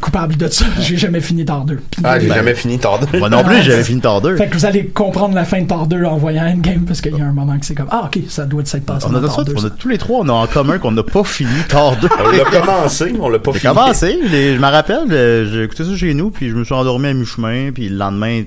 [0.00, 0.64] coupable de ça.
[0.80, 1.76] J'ai jamais fini Thor 2.
[1.90, 3.18] Puis- Ah, j'ai Ben, jamais fini Thor 2.
[3.18, 4.36] Moi non plus, j'avais fini Thor 2.
[4.36, 7.16] Fait que vous allez comprendre la fin de Thor 2 en voyant Endgame parce qu'il
[7.16, 9.20] y a un moment que c'est comme Ah, ok, ça doit s'être passé On a,
[9.22, 9.54] ça, Thor 2.
[9.56, 12.08] on a tous les trois, on a en commun qu'on n'a pas fini Thor 2.
[12.24, 13.74] On l'a commencé, on l'a pas fini.
[13.74, 17.08] commencé, je me rappelle, euh, j'ai écouté ça chez nous, puis je me suis endormi
[17.08, 18.42] à mi-chemin, puis le lendemain,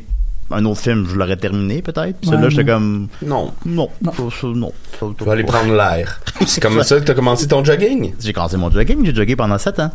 [0.51, 2.17] un autre film, je l'aurais terminé peut-être.
[2.19, 2.73] Puis Ouais, celui-là, j'étais non.
[2.73, 3.53] comme, Non.
[3.65, 4.11] non, Non.
[4.31, 4.71] ça, non.
[4.99, 6.21] ça, Tu vas aller prendre l'air.
[6.45, 8.13] C'est comme ça que t'as commencé ton jogging?
[8.19, 9.91] J'ai commencé mon jogging, j'ai jogué pendant 7 ans.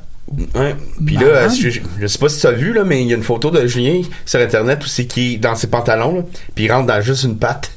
[0.54, 0.76] Ouais.
[1.04, 3.12] Puis là, je, je, je sais pas si tu as vu, là, mais il y
[3.12, 6.22] a une photo de Julien sur Internet où c'est qui est dans ses pantalons, là,
[6.54, 7.72] puis il rentre dans juste une patte.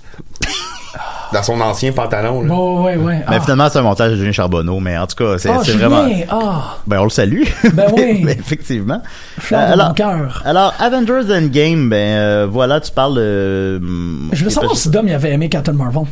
[1.36, 2.48] Dans son ancien pantalon, là.
[2.48, 3.17] Bon, ouais, ouais.
[3.30, 3.41] Mais Ah.
[3.41, 6.06] finalement, c'est un montage de Julien Charbonneau, mais en tout cas, c'est Ah, c'est vraiment...
[6.30, 7.43] Ah, Ben, on le salue.
[7.74, 8.26] Ben oui.
[8.30, 9.02] Effectivement.
[9.38, 10.41] fleur Euh, de alors, mon cœur.
[10.45, 13.80] alors, Avengers Endgame, ben, euh, voilà, tu parles de...
[13.82, 16.04] hum, Je veux j'ai savoir si Dom il avait aimé Captain Marvel.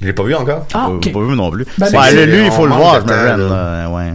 [0.00, 0.66] Je l'ai pas vu encore.
[0.72, 1.12] Ah, J'ai ok.
[1.12, 1.66] pas vu non plus.
[1.78, 4.12] Ben, Ben, lui, il faut le voir, de je me là, ouais.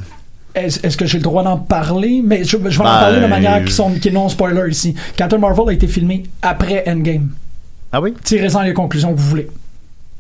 [0.56, 2.22] Est-ce que j'ai le droit d'en parler?
[2.26, 4.70] Mais je, je vais en Ben, parler de manière qui, sont, qui est non spoiler
[4.72, 4.96] ici.
[5.18, 7.30] Captain Marvel a été filmé après Endgame.
[7.92, 8.14] Ah oui?
[8.24, 9.48] Tirez-en les conclusions que vous voulez.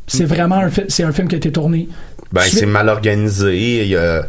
[0.07, 1.89] C'est vraiment un, fi- c'est un film qui a été tourné.
[2.31, 3.81] Ben, Suite- c'est mal organisé.
[3.83, 4.21] Il y a, euh,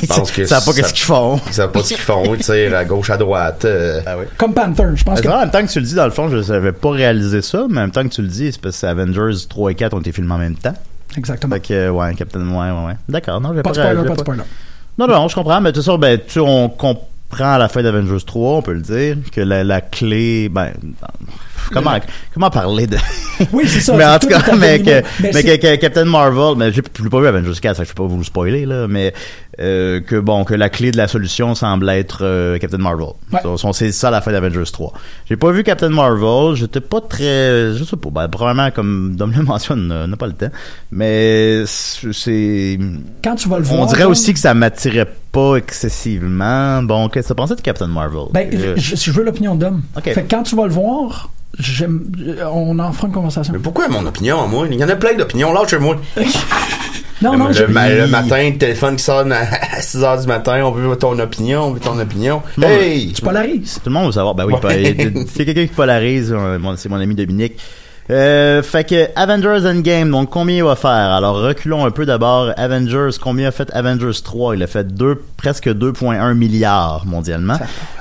[0.00, 1.40] je pense que Ils savent pas qu'est-ce qu'ils font.
[1.46, 2.34] Ils savent pas ce qu'ils font.
[2.34, 3.64] Ils tirent à gauche, à droite.
[3.64, 4.00] euh.
[4.06, 4.24] Ah oui.
[4.36, 5.28] Comme Panther, je pense que.
[5.28, 7.66] En même temps que tu le dis, dans le fond, je savais pas réaliser ça,
[7.68, 9.94] mais en même temps que tu le dis, c'est parce que Avengers 3 et 4
[9.94, 10.74] ont été filmés en même temps.
[11.16, 11.54] Exactement.
[11.56, 12.94] Fait que, euh, ouais, Captain, ouais, ouais, ouais.
[13.08, 14.42] D'accord, non, j'ai Pas pas, de spoiler, réalisé- pas de spoiler.
[14.98, 17.82] Non, non, je comprends, mais tout ça, ben, tu sais, on comprend à la fin
[17.82, 20.72] d'Avengers 3, on peut le dire, que la, la clé, ben,
[21.72, 21.98] comment,
[22.34, 22.96] comment parler de...
[23.52, 23.94] Oui, c'est ça.
[23.96, 27.08] mais en tout cas, mais, à que, mais que, que Captain Marvel, mais j'ai j'ai
[27.08, 29.12] pas vu Avengers 4, ça, je peux pas vous le spoiler, là, mais,
[29.58, 33.08] euh, que bon, que la clé de la solution semble être euh, Captain Marvel.
[33.32, 33.40] Ouais.
[33.72, 34.92] C'est ça la fin d'Avengers 3.
[35.28, 39.32] J'ai pas vu Captain Marvel, j'étais pas très, je sais pas, ben, probablement, comme Dom
[39.36, 40.50] le mentionne, on n'a pas le temps,
[40.92, 42.78] mais c'est...
[43.24, 43.80] Quand tu vas le voir.
[43.80, 46.82] On dirait aussi que ça m'attirait pas excessivement.
[46.82, 48.26] Bon, qu'est-ce que tu pensais de Captain Marvel?
[48.32, 49.82] Ben, Euh, je, je veux l'opinion d'Homme.
[49.96, 50.04] Ok.
[50.04, 51.30] Fait que quand tu vas le voir,
[52.52, 53.52] on en fera une conversation.
[53.52, 54.66] Mais pourquoi mon opinion, moi?
[54.70, 55.52] Il y en a plein d'opinions.
[55.52, 55.96] Lâche-moi.
[57.20, 59.46] Non, non, le, ma- le matin, le téléphone qui sonne à
[59.80, 60.60] 6 h du matin.
[60.64, 61.66] On veut ton opinion.
[61.66, 62.42] On veut ton opinion.
[62.58, 63.12] Non, Hey!
[63.12, 63.74] tu polarises.
[63.74, 64.34] Tout le monde veut savoir.
[64.34, 64.96] Ben oui, Ouais.
[65.32, 66.34] c'est quelqu'un qui polarise.
[66.36, 67.58] euh, C'est mon ami Dominique.
[68.10, 70.90] Euh, fait que Avengers Endgame, donc combien il va faire?
[70.90, 72.52] Alors reculons un peu d'abord.
[72.56, 74.56] Avengers, combien a fait Avengers 3?
[74.56, 77.58] Il a fait deux, presque 2,1 milliards mondialement.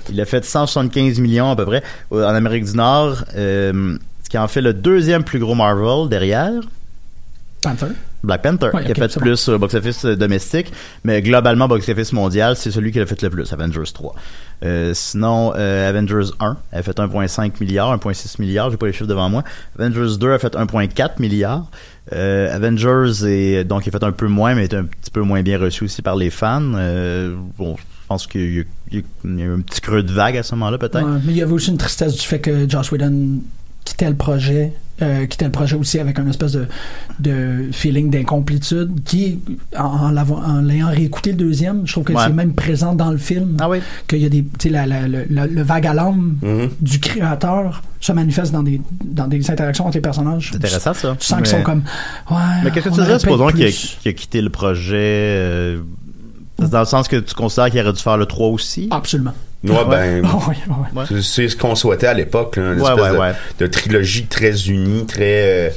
[0.09, 3.23] Il a fait 175 millions à peu près en Amérique du Nord.
[3.35, 6.61] euh, ce qui en fait le deuxième plus gros Marvel derrière.
[7.61, 7.87] Panther.
[8.23, 10.71] Black Panther, Ouais, qui a fait plus au box-office euh, domestique,
[11.03, 14.13] mais globalement, box-office mondial, c'est celui qui a fait le plus, Avengers 3.
[14.63, 19.07] Euh, sinon, euh, Avengers 1 a fait 1,5 milliard, 1,6 milliard, j'ai pas les chiffres
[19.07, 19.43] devant moi.
[19.79, 21.65] Avengers 2 a fait 1,4 milliard.
[22.13, 25.21] Euh, Avengers est donc il a fait un peu moins, mais est un petit peu
[25.21, 26.61] moins bien reçu aussi par les fans.
[26.75, 30.37] Euh, bon, je pense qu'il y, a- y y eu un petit creux de vague
[30.37, 31.01] à ce moment-là, peut-être.
[31.03, 33.39] Ouais, mais il y avait aussi une tristesse du fait que Joss Whedon
[33.85, 36.67] quittait le projet, euh, quittait le projet aussi avec un espèce de,
[37.19, 39.39] de feeling d'incomplétude qui,
[39.77, 40.11] en,
[40.61, 42.23] l'ayant réécouté le deuxième, je trouve que Ouais.
[42.27, 43.57] c'est même présent dans le film.
[43.59, 43.79] Ah oui.
[44.07, 46.69] Qu'il y a des, tu sais, la- la- le, vague à l'âme Mhm.
[46.81, 50.49] du créateur se manifeste dans des, dans des interactions entre les personnages.
[50.51, 51.15] C'est intéressant ça.
[51.19, 51.83] Tu sens qu'ils sont comme,
[52.31, 52.37] ouais.
[52.63, 53.67] Mais qu'est-ce que tu dirais, supposons qu'il a,
[54.09, 55.79] a quitté le projet euh,
[56.69, 58.87] dans le sens que tu considères qu'il aurait dû faire le 3 aussi?
[58.91, 59.33] Absolument.
[59.63, 60.99] Ouais, ben, ouais, ouais, ouais.
[61.01, 61.05] Ouais.
[61.07, 63.33] c'est- c'est ce qu'on souhaitait à l'époque, là, une Ouais, espèce ouais, de, ouais.
[63.59, 65.75] de trilogie très unie, très, euh, tu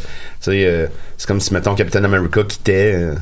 [0.52, 0.86] sais, euh,
[1.18, 2.94] c'est comme si mettons Captain America quittait.
[2.94, 3.14] euh,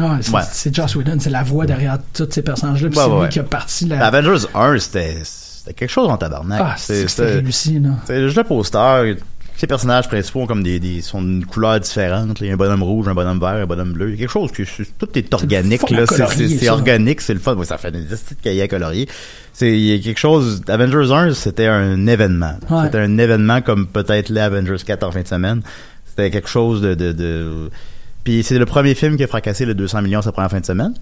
[0.00, 0.42] Ah, c'est Ouais.
[0.50, 2.88] c'est Joss Whedon, c'est la voix derrière tous ces personnages-là.
[2.88, 4.04] puis Ouais, c'est ouais, lui qui a parti la.
[4.06, 6.60] Avengers 1, c'était c'était quelque chose en tabarnak.
[6.62, 7.90] Ah, c'est c'était c'était- réussi, là.
[8.06, 9.16] c'est juste le poster.
[9.56, 12.40] Ces personnages principaux ont comme des, des sont d'une couleur différente.
[12.40, 12.46] là.
[12.46, 14.08] Il y a un bonhomme rouge, un bonhomme vert, un bonhomme bleu.
[14.08, 14.62] Il y a quelque chose que
[14.98, 15.80] tout est organique.
[15.88, 17.54] C'est- organique, c'est le fun.
[17.56, 19.08] Ouais, ça fait des petites cahiers à colorier.
[19.52, 20.62] C'est il y a quelque chose.
[20.68, 22.58] Avengers 1, c'était un événement.
[22.70, 22.84] Ouais.
[22.84, 25.62] C'était un événement comme peut-être les Avengers 4 en fin de semaine.
[26.04, 27.70] C'était quelque chose de, de, de...
[28.24, 30.66] Puis c'est le premier film qui a fracassé le 200 millions sa première fin de
[30.66, 30.92] semaine.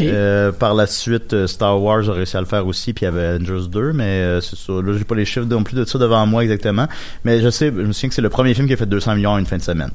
[0.00, 3.06] Euh, par la suite, euh, Star Wars a réussi à le faire aussi, puis il
[3.06, 4.72] y avait Avengers 2, mais euh, c'est ça.
[4.72, 6.86] Là, j'ai pas les chiffres non plus de ça devant moi exactement,
[7.24, 9.16] mais je sais, je me souviens que c'est le premier film qui a fait 200
[9.16, 9.90] millions en une fin de semaine.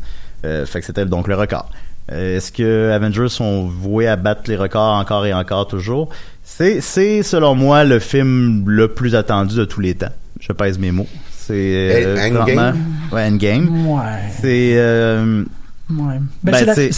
[0.46, 1.70] Euh, fait que c'était donc le record.
[2.12, 6.10] Euh, Est-ce que Avengers sont voués à battre les records encore et encore toujours?
[6.44, 10.12] C'est, c'est selon moi le film le plus attendu de tous les temps.
[10.40, 11.08] Je pèse mes mots.
[11.32, 12.78] C'est Endgame?
[13.12, 13.88] Ouais, Endgame.
[13.88, 14.02] Ouais.
[14.42, 15.44] C'est euh,
[15.90, 16.20] Ouais.
[16.44, 16.90] Ben, Ben,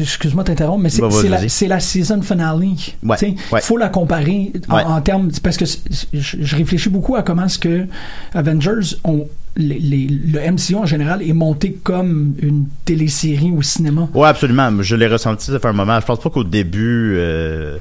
[0.00, 2.58] excuse-moi de t'interrompre, mais c'est Bah, vas-y, c'est la, la season finale.
[3.02, 3.16] Ouais,
[3.52, 3.60] ouais.
[3.60, 5.64] faut la comparer en, termes parce que
[6.12, 7.86] je, réfléchis beaucoup à comment est-ce que
[8.34, 14.08] Avengers ont les, les- le MCU en général est monté comme une télésérie au cinéma.
[14.14, 14.70] Ouais, absolument.
[14.80, 16.00] Je l'ai ressenti, ça fait un moment.
[16.00, 17.14] Je pense pas qu'au début.
[17.16, 17.76] euh,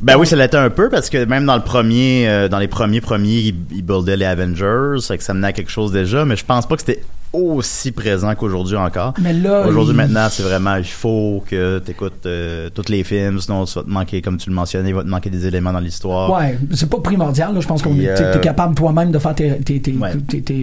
[0.00, 2.68] Ben oui, ça l'était un peu parce que même dans le premier, euh, dans les
[2.68, 6.24] premiers premiers, ils il buildaient les Avengers, fait que ça menait à quelque chose déjà.
[6.24, 9.14] Mais je pense pas que c'était aussi présent qu'aujourd'hui encore.
[9.20, 12.26] Mais là, Aujourd'hui, il- maintenant, c'est vraiment, il faut que tu écoutes
[12.74, 15.08] tous les films, sinon ça va te manquer, comme tu le mentionnais, il va te
[15.08, 16.32] manquer des éléments dans l'histoire.
[16.32, 17.54] Ouais, c'est pas primordial.
[17.54, 17.60] là.
[17.60, 20.14] Je pense qu'on est- euh, t'es capable toi-même de faire tes, tes, tes, Ouais.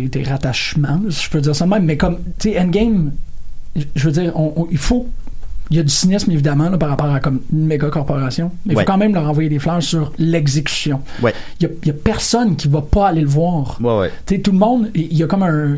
[0.09, 1.85] tes- rattachements, si je peux dire ça même.
[1.85, 3.11] Mais comme, tu sais, Endgame,
[3.75, 5.07] je- je veux dire, on- on- il faut.
[5.71, 8.73] Il y a du cynisme évidemment là, par rapport à comme une méga corporation, mais
[8.73, 8.83] il Ouais.
[8.83, 11.01] faut quand même leur envoyer des fleurs sur l'exécution.
[11.23, 11.33] Ouais.
[11.59, 13.79] Il y a, personne qui va pas aller le voir.
[13.81, 15.75] Ouais, tout le monde, il y a comme un, euh,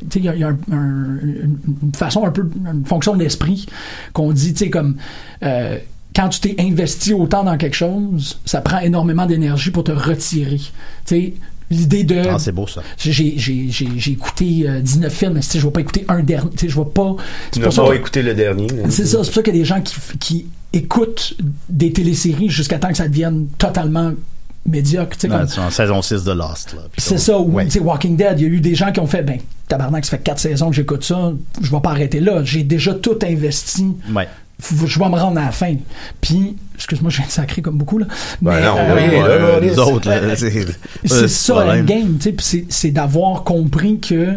[0.00, 2.84] tu sais, il y a, y a un- un- une, une façon un peu, une
[2.84, 3.66] fonction de l'esprit
[4.12, 4.96] qu'on dit, tu sais, comme
[5.44, 5.78] euh,
[6.14, 10.56] quand tu t'es investi autant dans quelque chose, ça prend énormément d'énergie pour te retirer.
[10.58, 10.72] Tu
[11.04, 11.34] sais,
[11.70, 12.82] l'idée de Ah, c'est beau ça.
[12.98, 16.04] j'ai j'ai j'ai j'ai écouté euh, 19 films, mais tu sais, je vais pas écouter
[16.08, 17.16] un dernier, je vais pas.
[17.52, 18.66] Tu n'as pas écouté le dernier.
[18.72, 18.86] hein?
[18.90, 21.34] c'est ça, c'est pour ça qu'il y a des gens qui, qui écoutent
[21.68, 24.12] des téléséries jusqu'à temps que ça devienne totalement
[24.64, 25.16] médiocre.
[25.24, 26.76] Ouais, comme- en saison 6 de Lost.
[26.98, 27.68] c'est ça, ou ouais.
[27.80, 30.22] Walking Dead, il y a eu des gens qui ont fait, ben, tabarnak, ça fait
[30.24, 34.28] quatre saisons que j'écoute ça, je vais pas arrêter là, j'ai déjà tout investi, Ouais.
[34.58, 35.74] Je vais me rendre à la fin.
[36.20, 38.06] Puis, excuse-moi, je viens de sacrer comme beaucoup, là.
[38.40, 41.80] Ben Mais, non, euh, oui, euh, là, nous autres, là, c'est ça, le.
[41.82, 44.34] Endgame, tu sais, c'est- d'avoir compris que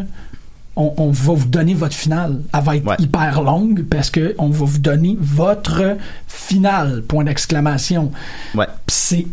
[0.76, 2.40] on, on va vous donner votre finale.
[2.54, 2.96] Elle va être Ouais.
[3.00, 8.12] hyper longue parce que on va vous donner votre finale, point d'exclamation.
[8.56, 8.66] Ouais.
[9.12, 9.26] Il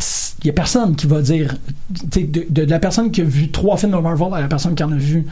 [0.45, 1.57] y a personne qui va dire
[1.95, 4.41] tu sais, de, de, de la personne qui a vu trois films de Marvel à
[4.41, 5.25] la personne qui en a vu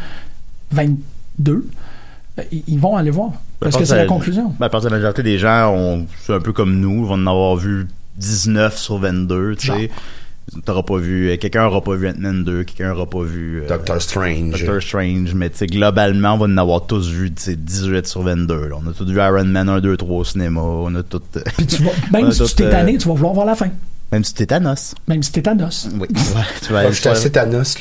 [0.72, 1.68] 22
[2.36, 4.76] ben, ils vont aller voir parce Je que pense c'est la que- conclusion Ben, que
[4.84, 8.76] la majorité des gens ont, c'est un peu comme nous, vont en avoir vu 19
[8.76, 9.90] sur 22, tu sais.
[10.66, 13.68] T'auras pas vu, euh, quelqu'un aura pas vu Ant-Man 2, quelqu'un aura pas vu euh,
[13.68, 14.50] Doctor Strange.
[14.50, 18.06] Doctor Strange, mais tu sais, globalement, on va en avoir tous vu, tu sais, 18
[18.06, 18.76] sur 22, là.
[18.84, 21.40] On a tous vu Iron Man 1, 2, 3 au cinéma, on a tout, euh,
[21.56, 23.68] puis tu vas, même si tu t'es euh, tanné tu vas vouloir voir la fin
[24.14, 24.94] même si t'es Thanos.
[25.08, 27.76] même si t'es Thanos Oui, tu vas, tu vas, je suis assez Thanos.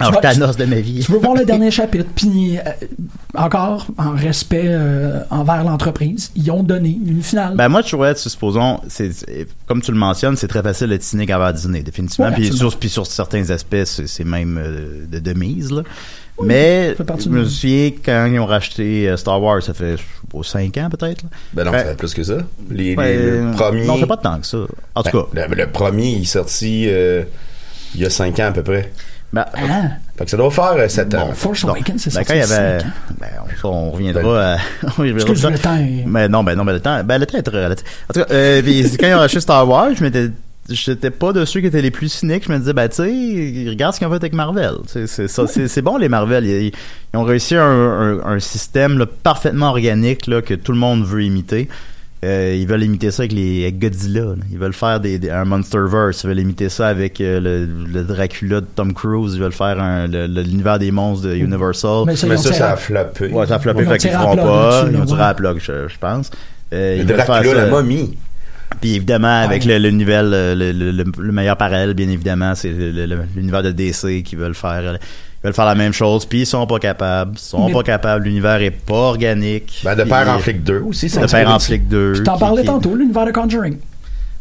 [0.00, 1.00] Alors, Thanos de ma vie.
[1.04, 2.62] tu veux voir le dernier chapitre puis euh,
[3.34, 8.14] encore en respect euh, envers l'entreprise ils ont donné une finale Ben moi, je trouvais,
[8.14, 9.10] supposons, c'est
[9.66, 12.32] comme tu le mentionnes, c'est très facile d'être cynique envers Disney, définitivement.
[12.32, 15.70] Puis, sur, puis sur certains aspects, c'est c'est même euh, de, de mise.
[15.70, 15.82] Là.
[16.42, 19.72] Mais ça fait partie je me souviens quand ils ont racheté euh, Star Wars, ça
[19.72, 21.22] fait je sais pas, 5 ans peut-être.
[21.52, 22.38] Ben non, ça fait plus que ça.
[22.70, 23.86] Les, les- Ouais, le premier.
[23.86, 24.58] Non, c'est pas tant que ça.
[24.96, 27.22] En tout cas, Ben, le, le premier, il est sorti euh,
[27.94, 28.90] il y a 5 ans à peu près.
[29.32, 29.60] ben, Ah,
[30.18, 31.26] Fait que ça doit faire 7 ans.
[31.28, 31.62] Bon, Force.
[31.64, 32.78] Awakens c'est ben, sorti quand il y avait,
[33.20, 33.28] ben,
[33.62, 35.50] on, on reviendra à, on reviendra Excuse, ça.
[35.50, 37.86] le temps Mais non, ben non, ben le temps, ben le temps est très relatif.
[38.10, 40.30] En tout cas, euh, puis quand ils ont racheté Star Wars, je m'étais,
[40.70, 42.44] j'étais pas de ceux qui étaient les plus cyniques.
[42.46, 44.72] Je me disais, ben tu sais, regarde ce qu'ils ont fait avec Marvel.
[44.86, 46.44] C'est ça, c'est c'est bon les Marvel.
[46.46, 46.66] Ils,
[47.12, 51.04] ils ont réussi un, un, un système là, parfaitement organique là, que tout le monde
[51.04, 51.68] veut imiter.
[52.24, 54.22] Euh, ils veulent imiter ça avec les avec Godzilla.
[54.22, 54.34] là.
[54.50, 56.22] Ils veulent faire des, des- un MonsterVerse.
[56.24, 59.34] Ils veulent imiter ça avec euh, le, le Dracula de Tom Cruise.
[59.34, 59.76] Ils veulent faire
[60.08, 62.04] l'univers des monstres de Universal.
[62.06, 63.28] Mais ça, Mais ça, a flappé.
[63.28, 64.86] Ouais, ça a floppé, fait qu'ils feront pas.
[64.90, 66.30] Ils ont tiré à plug, je, je pense.
[66.72, 67.60] Euh, ils veulent faire Dracula, ça.
[67.66, 68.16] la momie.
[68.80, 69.78] Puis évidemment, avec Ouais.
[69.78, 73.06] le, le nouvel, euh, le, le, le- le meilleur parallèle, bien évidemment, c'est le- le-
[73.06, 74.82] le- l'univers de DC qui veulent faire.
[74.84, 74.96] euh,
[75.42, 77.32] Ils veulent faire la même chose, puis ils sont pas capables.
[77.34, 78.24] Ils sont Mais- pas capables.
[78.24, 79.82] L'univers est pas organique.
[79.84, 82.12] Ben, de père en flic 2 aussi, c'est De père en flic 2.
[82.14, 83.76] Puis t'en parlais qui- tantôt, l'univers de Conjuring.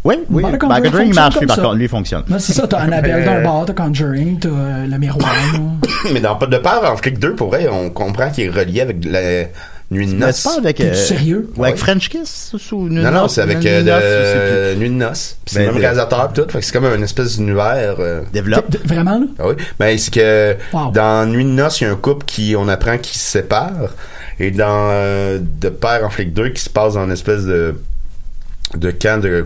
[0.06, 0.44] Oui, oui.
[0.44, 2.24] Bah, le Ben, Conjuring Conjuring, marche, lui, par contre, lui, il fonctionne.
[2.30, 5.34] Ouais, c'est ça, t'as Annabelle d'un bord, t'as Conjuring, t'as euh, le miroir.
[6.14, 9.04] Mais dans de père en flic 2, pour vrai, on comprend qu'il est relié avec
[9.06, 9.46] la
[9.94, 10.36] Nuit de noces.
[10.38, 10.82] c'est pas avec.
[10.82, 11.50] Euh, sérieux?
[11.56, 11.80] Ouais, avec.
[11.80, 14.76] French Kiss ou Nuit de Non, non, c'est avec Nuit de euh, Noces, je sais
[14.76, 14.80] de...
[14.80, 15.38] Nuit de noces.
[15.46, 16.50] Puis c'est Ben, le même réalisateur pis tout.
[16.50, 17.96] Fait que c'est comme une espèce d'univers.
[18.00, 18.22] euh.
[18.34, 18.70] Développe.
[18.72, 19.26] De- Vraiment, là?
[19.40, 19.56] Ah oui.
[19.80, 20.92] Ben, c'est que Wow.
[20.92, 23.94] dans Nuit de noces, il y a un couple qui, on apprend qu'ils se séparent.
[24.40, 27.76] Et dans euh, De Père en flic 2, qui se passe dans une espèce de,
[28.76, 29.46] de camp de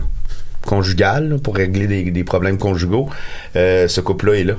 [0.64, 3.08] conjugal, là, pour régler des, des problèmes conjugaux,
[3.56, 4.54] euh, ce couple-là est là.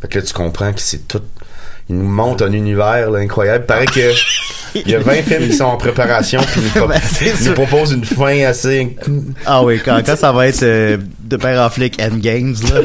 [0.00, 1.22] Fait que là, tu comprends que c'est tout.
[1.90, 3.66] Il nous montre un univers là, incroyable.
[3.66, 4.12] Paraît que
[4.76, 7.00] il y a 20 films qui sont en préparation puis nous, pro- Ben,
[7.44, 8.96] nous propose une fin assez
[9.44, 12.80] Ah oui, quand, quand ça va être euh, de père en flic Endgames, là,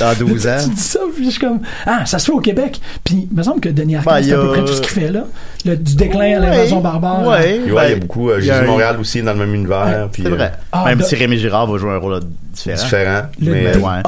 [0.14, 0.56] dans 12 ans.
[0.62, 2.80] Tu dis ça, puis je suis comme, ah, ça se fait au Québec.
[3.02, 4.80] Puis, il me semble que Denis Arcand, Ben, c'est à peu a- près tout ce
[4.80, 5.24] qu'il fait, là.
[5.64, 7.26] Le, du déclin à Ouais, l'invasion barbare.
[7.26, 8.30] Ouais, Ouais, il y ben, a beaucoup.
[8.30, 10.08] Euh, il y a Jésus un- Montréal aussi dans le même univers.
[10.12, 10.52] puis, C'est euh, vrai.
[10.70, 12.20] Ah, Même de- si Rémi Girard va jouer un rôle
[12.52, 12.76] différent.
[12.82, 13.22] différent.
[13.40, 14.02] Le mais ouais.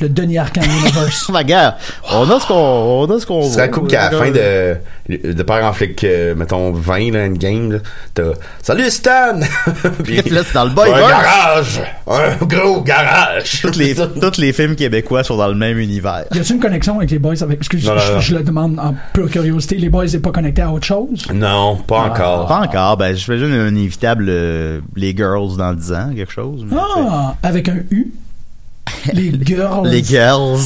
[0.00, 1.28] Le Denis Arcand Universe.
[1.32, 1.76] Ma guerre,
[2.12, 3.68] on a ce qu'on, on a ce qu'on vaut.
[3.72, 4.76] cool qu'à la fin de,
[5.32, 7.78] de Père en flic, euh, mettons 20, là, une game, là,
[8.12, 8.22] t'as
[8.62, 9.38] Salut Stan!
[10.04, 11.80] Puis Là, c'est dans le un boy garage!
[12.08, 13.60] Un gros garage!
[13.62, 16.24] Toutes les, tous les films québécois sont dans le même univers.
[16.34, 17.40] Y a-tu une connexion avec les boys?
[17.42, 18.20] Avec, non, je, non.
[18.20, 21.26] je le demande en pure curiosité, les boys n'est pas connecté à autre chose?
[21.32, 22.46] Non, pas encore.
[22.48, 26.32] Pas encore, ben, je fais juste un inévitable, euh, les girls dans 10 ans, quelque
[26.32, 26.64] chose.
[26.68, 28.12] mais, Ah, avec un U?
[29.12, 29.88] Les girls.
[29.88, 30.58] Les girls.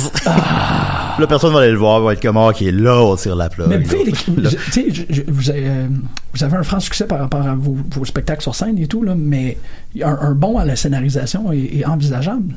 [1.18, 3.48] Là, personne va aller le voir, va être comme, ah, ok, là, on tire la
[3.48, 3.66] plug.
[3.68, 5.86] Mais vous, les- vous- tu sais, je- je- vous, avez, euh,
[6.34, 9.02] vous avez un franc succès par rapport à vos, vos spectacles sur scène et tout,
[9.02, 9.58] là, mais
[10.02, 12.54] un, un bon à la scénarisation est, est envisageable.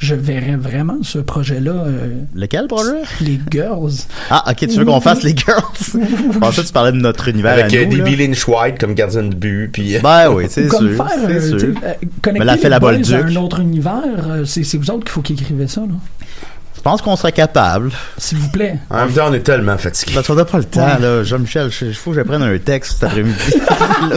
[0.00, 1.70] Je verrais vraiment ce projet-là.
[1.72, 3.02] euh, Lequel, projet?
[3.20, 3.92] les girls.
[4.30, 5.62] Ah, ok, tu veux qu'on fasse les girls?
[6.32, 8.02] Je pensais que tu parlais de notre univers Avec à euh, nous.
[8.02, 8.18] D.B.
[8.18, 9.96] Lynch White comme gardien de but, puis...
[9.96, 10.96] euh, Ben oui, c'est sûr.
[10.96, 11.74] faire, c'est euh, sûr.
[12.22, 13.14] connecter Mais la fait les la boys Bolduc.
[13.14, 15.94] à un autre univers, euh, c'est vous autres qu'il faut qu'ils écrivez ça, là.
[16.76, 17.90] Je pense qu'on serait capable.
[18.16, 18.78] S'il vous plaît.
[18.88, 20.12] En même temps, on est tellement fatigué.
[20.14, 20.98] Parce qu'on n'a pas le temps, Ouais.
[20.98, 21.22] là.
[21.24, 23.36] Jean-Michel, il faut que je prenne un texte cet après-midi.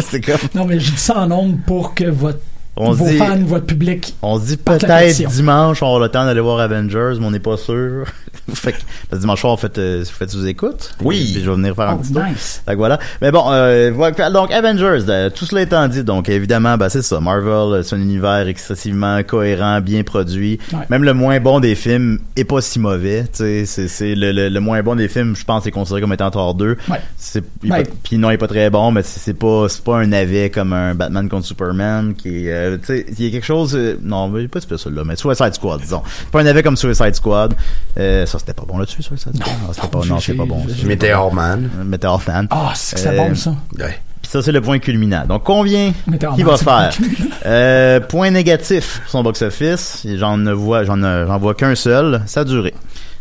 [0.10, 0.38] c'est comme.
[0.56, 2.40] Non, mais je dis ça en ondes pour que votre,
[2.76, 4.16] On se vos dit- fans, votre public.
[4.24, 7.40] On se dit peut-être dimanche, on aura le temps d'aller voir Avengers, mais on n'est
[7.40, 8.06] pas sûr.
[8.54, 8.78] fait que,
[9.10, 10.92] parce que dimanche soir, on fait, euh, vous faites sous écoute.
[11.02, 11.32] Oui.
[11.34, 12.24] Puis je vais venir faire un Oh, petit tour.
[12.24, 12.64] nice.
[12.66, 12.98] Fait que voilà.
[13.22, 13.92] Mais bon, euh,
[14.32, 17.20] donc Avengers, euh, tout cela étant dit, donc évidemment, ben, c'est ça.
[17.20, 20.58] Marvel, euh, c'est un univers excessivement cohérent, bien produit.
[20.74, 20.80] Ouais.
[20.90, 23.26] Même le moins bon des films est pas si mauvais.
[23.34, 26.32] C'est, c'est le, le, le moins bon des films, je pense, est considéré comme étant
[26.32, 26.76] Thor 2.
[26.90, 26.98] Ouais.
[27.18, 27.84] C'est, il est Ouais.
[27.84, 30.08] pas- puis non, il est pas très bon, mais c'est, c'est pas, c'est pas un
[30.08, 33.46] navet comme un Batman contre Superman qui est, euh, tu sais, il y a quelque
[33.46, 36.02] chose, euh, non, mais pas spécial là, mais Suicide Squad, disons.
[36.32, 37.54] Pas un navet comme Suicide Squad.
[37.98, 39.56] Euh, ça, c'était pas bon là-dessus, Suicide Squad?
[39.68, 40.66] Non, c'était pas, non, c'est pas bon.
[40.68, 40.86] ça.
[40.88, 41.70] Meteor Man.
[41.80, 42.48] Euh, Meteor Man.
[42.52, 43.52] Ah, c'est que c'est Euh, bon, ça.
[43.78, 44.00] Ouais.
[44.22, 45.26] Puis ça, c'est le point culminant.
[45.28, 46.98] Donc, combien Meteor qui Man, va faire?
[46.98, 47.26] point.
[47.46, 50.06] Euh, point négatif pour son box-office.
[50.16, 52.22] J'en ne vois, j'en, euh, j'en vois qu'un seul.
[52.26, 52.74] Sa durée.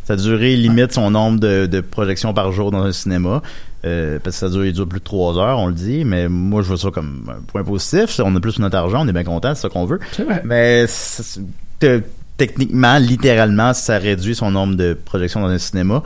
[0.05, 3.43] Sa durée limite son nombre de, de projections par jour dans un cinéma.
[3.85, 6.05] Euh, parce que il dure plus de trois heures, on le dit.
[6.05, 8.21] Mais moi, je vois ça comme un point positif.
[8.25, 9.99] On a plus notre argent, on est bien content, c'est ça qu'on veut.
[10.19, 10.43] Vrai.
[10.45, 10.87] Mais
[12.37, 16.03] techniquement, littéralement, ça réduit son nombre de projections dans un cinéma.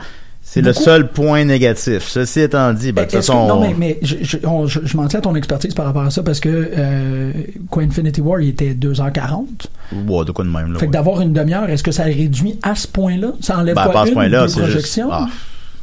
[0.49, 2.07] C'est le seul point négatif.
[2.07, 4.79] Ceci étant dit, ben, de toute que- façon, non, mais, mais je, je, on- je,
[4.83, 7.33] je m'en tiens à ton expertise par rapport à ça parce que euh,
[7.69, 9.45] quoi Infinity War, il était 2h40.
[10.07, 10.71] ouais, de quoi de même.
[10.73, 13.33] Là, fait que d'avoir une demi-heure, est-ce que ça réduit à ce point-là?
[13.41, 15.09] Ça enlève Ben, quoi, pas à ce point-là, deux juste- projections?
[15.11, 15.27] ah.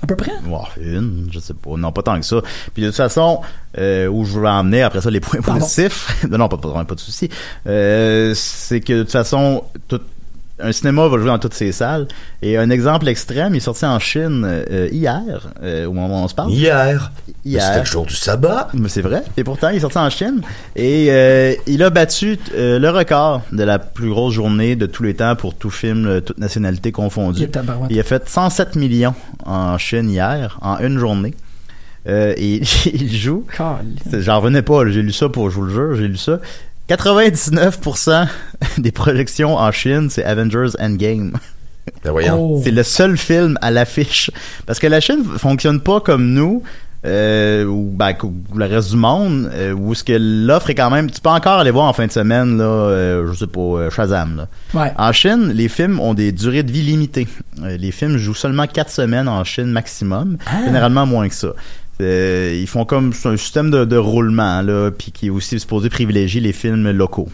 [0.03, 0.33] À peu près?
[0.47, 1.71] Ouais, une, je sais pas.
[1.79, 2.37] Non, pas tant que ça.
[2.75, 3.41] Puis de toute façon,
[3.79, 5.61] euh, où je veux emmener après ça les points Pardon.
[5.61, 6.27] positifs.
[6.31, 7.31] non, non, pas, pas, pas de souci.
[7.67, 10.01] Euh, c'est que de toute façon, tout,
[10.59, 12.07] un cinéma va jouer dans toutes ses salles.
[12.43, 16.25] Et un exemple extrême, il est sorti en Chine euh, hier, euh, au moment où
[16.25, 16.51] on se parle.
[16.51, 17.11] Hier.
[17.45, 17.63] Hier.
[17.63, 18.69] C'était le jour du sabbat.
[18.75, 19.25] Mais c'est vrai.
[19.37, 20.43] Et pourtant, il est sorti en Chine.
[20.77, 25.03] Et euh, il a battu euh, le record de la plus grosse journée de tous
[25.03, 27.49] les temps pour tout film, toute nationalité confondue.
[27.91, 29.15] Il a fait 107 millions
[29.45, 31.35] en Chine hier, en une journée.
[32.07, 33.47] Euh, et il joue.
[34.13, 34.87] J'en revenais pas.
[34.89, 36.41] J'ai lu ça pour, je vous le jure, j'ai lu ça.
[36.89, 38.27] 99%
[38.79, 41.33] des projections en Chine, c'est Avengers Endgame.
[42.03, 42.55] Ben voyons.
[42.55, 42.61] Oh.
[42.65, 44.31] C'est le seul film à l'affiche.
[44.67, 46.63] Parce que la Chine fonctionne pas comme nous,
[47.07, 50.91] euh, ou, ben, ou le reste du monde, euh, où ce que l'offre est quand
[50.91, 51.11] même.
[51.11, 53.91] Tu peux encore aller voir en fin de semaine, là, euh, je sais pas, euh,
[53.91, 54.37] Shazam.
[54.37, 54.49] Là.
[54.81, 54.93] Ouais.
[54.97, 57.29] En Chine, les films ont des durées de vie limitées.
[57.63, 60.65] Euh, les films jouent seulement 4 semaines en Chine maximum, Ah.
[60.65, 61.49] généralement moins que ça.
[62.01, 65.61] Euh, ils font comme c'est un système de, de roulement là, puis qui est aussi
[65.61, 67.29] supposé privilégier les films locaux.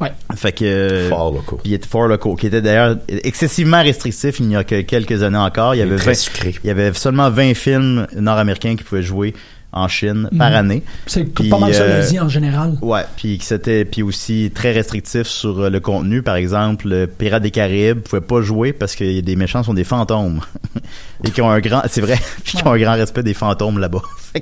[0.00, 0.12] Ouais.
[0.34, 1.56] Fait que euh, Fort locaux.
[1.62, 5.22] puis il était fort locaux, qui était d'ailleurs excessivement restrictif il n'y a que quelques
[5.22, 5.74] années encore.
[5.74, 6.54] Il y Il est avait très 20 sucré.
[6.62, 9.34] il y avait seulement 20 films nord-américains qui pouvaient jouer
[9.72, 10.56] en Chine par Mhm.
[10.56, 10.82] année.
[11.06, 12.78] C'est pas mal ça euh, l'Asie en général.
[12.80, 16.22] Ouais, puis c'était puis aussi très restrictif sur euh, le contenu.
[16.22, 19.84] Par exemple, le Pirates des Caraïbes pouvait pas jouer parce que des méchants sont des
[19.84, 20.40] fantômes
[21.24, 23.78] et qui ont un grand, c'est vrai, puis qui ont un grand respect des fantômes
[23.78, 24.02] là-bas.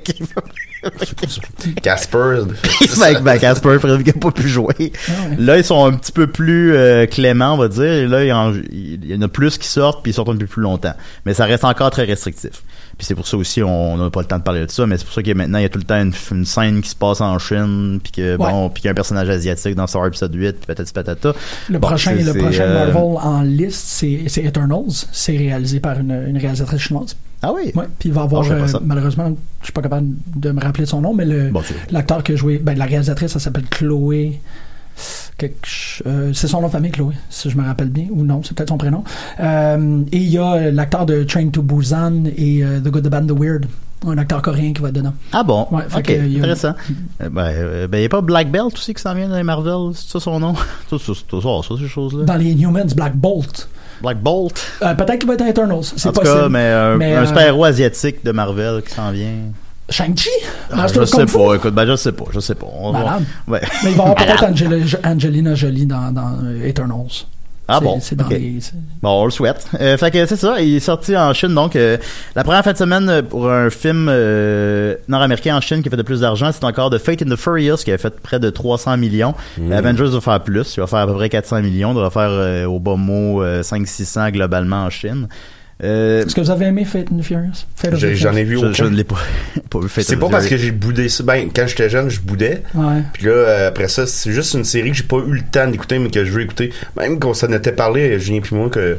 [1.81, 2.43] Casper.
[2.99, 4.91] ben, ben, Casper il n'a pas pu jouer.
[5.37, 7.83] Là, ils sont un petit peu plus euh, cléments, on va dire.
[7.91, 10.29] Et là, il y, en, il y en a plus qui sortent, puis ils sortent
[10.29, 10.93] un peu plus longtemps.
[11.25, 12.61] Mais ça reste encore très restrictif.
[12.97, 14.97] Puis c'est pour ça aussi, on n'a pas le temps de parler de ça, mais
[14.97, 16.89] c'est pour ça que maintenant, il y a tout le temps une, une scène qui
[16.89, 19.85] se passe en Chine, puis que, bon, puis qu'il y a un personnage asiatique dans
[19.85, 21.33] Star Wars épisode 8, puis patati patata.
[21.69, 25.05] Le Bon, prochain, le prochain euh, Marvel en liste, c'est Eternals.
[25.11, 27.17] C'est réalisé par une, une réalisatrice chinoise.
[27.41, 27.71] Ah oui?
[27.75, 28.79] Ouais, puis il va avoir, Ah, euh, ça.
[28.83, 32.31] malheureusement, je suis pas capable de me rappeler de son nom, mais Bon, l'acteur qui
[32.31, 34.39] a joué, ben, la réalisatrice, elle s'appelle Chloé.
[35.37, 35.67] Quelque
[36.05, 38.55] euh, c'est son nom de famille, Chloé, si je me rappelle bien, ou non, c'est
[38.55, 39.03] peut-être son prénom.
[39.39, 43.03] Euh, et il y a euh, l'acteur de Train to Busan et euh, The Good,
[43.05, 43.65] The Bad, The Weird,
[44.07, 45.13] un acteur coréen qui va être dedans.
[45.33, 45.67] Ah bon?
[45.71, 46.73] Ouais, ok, que, il a- intéressant.
[47.21, 49.43] Euh, ben, ben, il n'y a pas Black Belt aussi qui s'en vient dans les
[49.43, 50.53] Marvel, c'est ça son nom?
[50.89, 52.23] tout ça, tout ça, ça, ces choses-là.
[52.25, 53.67] Dans les Humans, Black Bolt.
[54.01, 54.53] Black Bolt?
[54.83, 56.39] Euh, peut-être qu'il va être dans Eternals, c'est En tout possible.
[56.41, 59.31] cas, mais un, Mais, un euh, super-héros asiatique de Marvel qui s'en vient.
[59.89, 60.29] Shang-Chi?
[60.71, 62.67] Ah, je sais pas, écoute, ben je sais pas, je sais pas.
[62.73, 63.23] On va- Malade.
[63.47, 63.61] Ouais.
[63.83, 67.25] Mais il va y avoir peut-être Angelina Jolie dans, dans Eternals.
[67.67, 67.97] Ah bon?
[67.99, 68.59] C'est les-
[69.01, 69.65] Bon, on le souhaite.
[69.81, 71.97] Euh, fait que c'est ça, il est sorti en Chine, donc euh,
[72.35, 75.91] la première fin de semaine euh, pour un film euh, nord-américain en Chine qui a
[75.91, 78.39] fait de plus d'argent, c'est encore The Fate in the Furious qui a fait près
[78.39, 79.33] de 300 millions.
[79.57, 79.71] Mm.
[79.71, 82.29] Avengers va faire plus, il va faire à peu près 400 millions, il va faire
[82.29, 85.27] euh, au bas mot euh, 500-600 globalement en Chine.
[85.83, 87.65] Euh, Est-ce que vous avez aimé Fate and the Furious?
[88.15, 88.71] J'en ai vu je, aucun.
[88.71, 89.17] je ne l'ai pas,
[89.69, 91.23] pas vu Fate C'est pas parce que j'ai boudé ça.
[91.23, 92.63] Ben, quand j'étais jeune, je boudais.
[92.73, 93.01] Ouais.
[93.13, 95.67] Puis là, euh, après ça, c'est juste une série que j'ai pas eu le temps
[95.67, 96.71] d'écouter, mais que je veux écouter.
[96.95, 98.97] Même qu'on s'en était parlé, Julien puis moi, que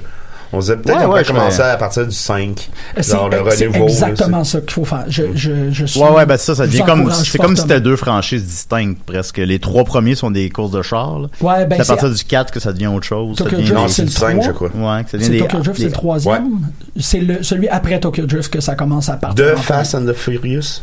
[0.57, 2.68] on disait peut-être Ouais, qu'on ouais, je commencer à partir du 5.
[2.96, 5.04] C'est Genre le c'est là, exactement ça qu'il faut faire.
[5.09, 7.62] Je, je, je suis, Ouais, ouais, ben ça, ça je devient comme, c'est comme si
[7.62, 9.38] c'était deux franchises distinctes, presque.
[9.38, 11.28] Les trois premiers sont des courses de char, là.
[11.40, 13.36] Ouais, ben, c'est à partir du 4 que ça devient autre chose.
[13.36, 14.44] Tokyo devient Drift, c'est le du 5, 3.
[14.46, 14.68] je crois.
[14.68, 16.50] Ouais, que ça devient C'est des- Tokyo Drift, c'est le troisième.
[16.98, 19.44] C'est le, celui après Tokyo Drift que ça commence à partir.
[19.44, 20.80] De Fast and the Furious?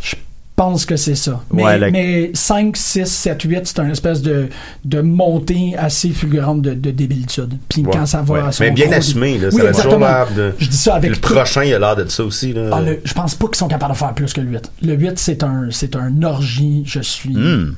[0.55, 1.41] Je pense que c'est ça.
[1.51, 4.49] Mais, Ouais, la- mais 5, 6, 7, 8, c'est un espèce de,
[4.85, 7.57] de montée assez fulgurante de, de débilitude.
[7.67, 8.39] Puis Ouais, quand ça va ouais.
[8.41, 9.47] à son Mais bien gros- assumé, là.
[9.51, 10.53] Oui, ça a toujours l'air de.
[10.59, 12.69] Je dis ça avec Le tout- prochain, il a l'air de ça aussi, là.
[12.71, 14.71] Ah, le- je pense pas qu'ils sont capables de faire plus que le 8.
[14.83, 16.83] Le 8, c'est un, c'est un orgie.
[16.85, 17.35] Je suis.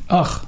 [0.10, 0.46] Or.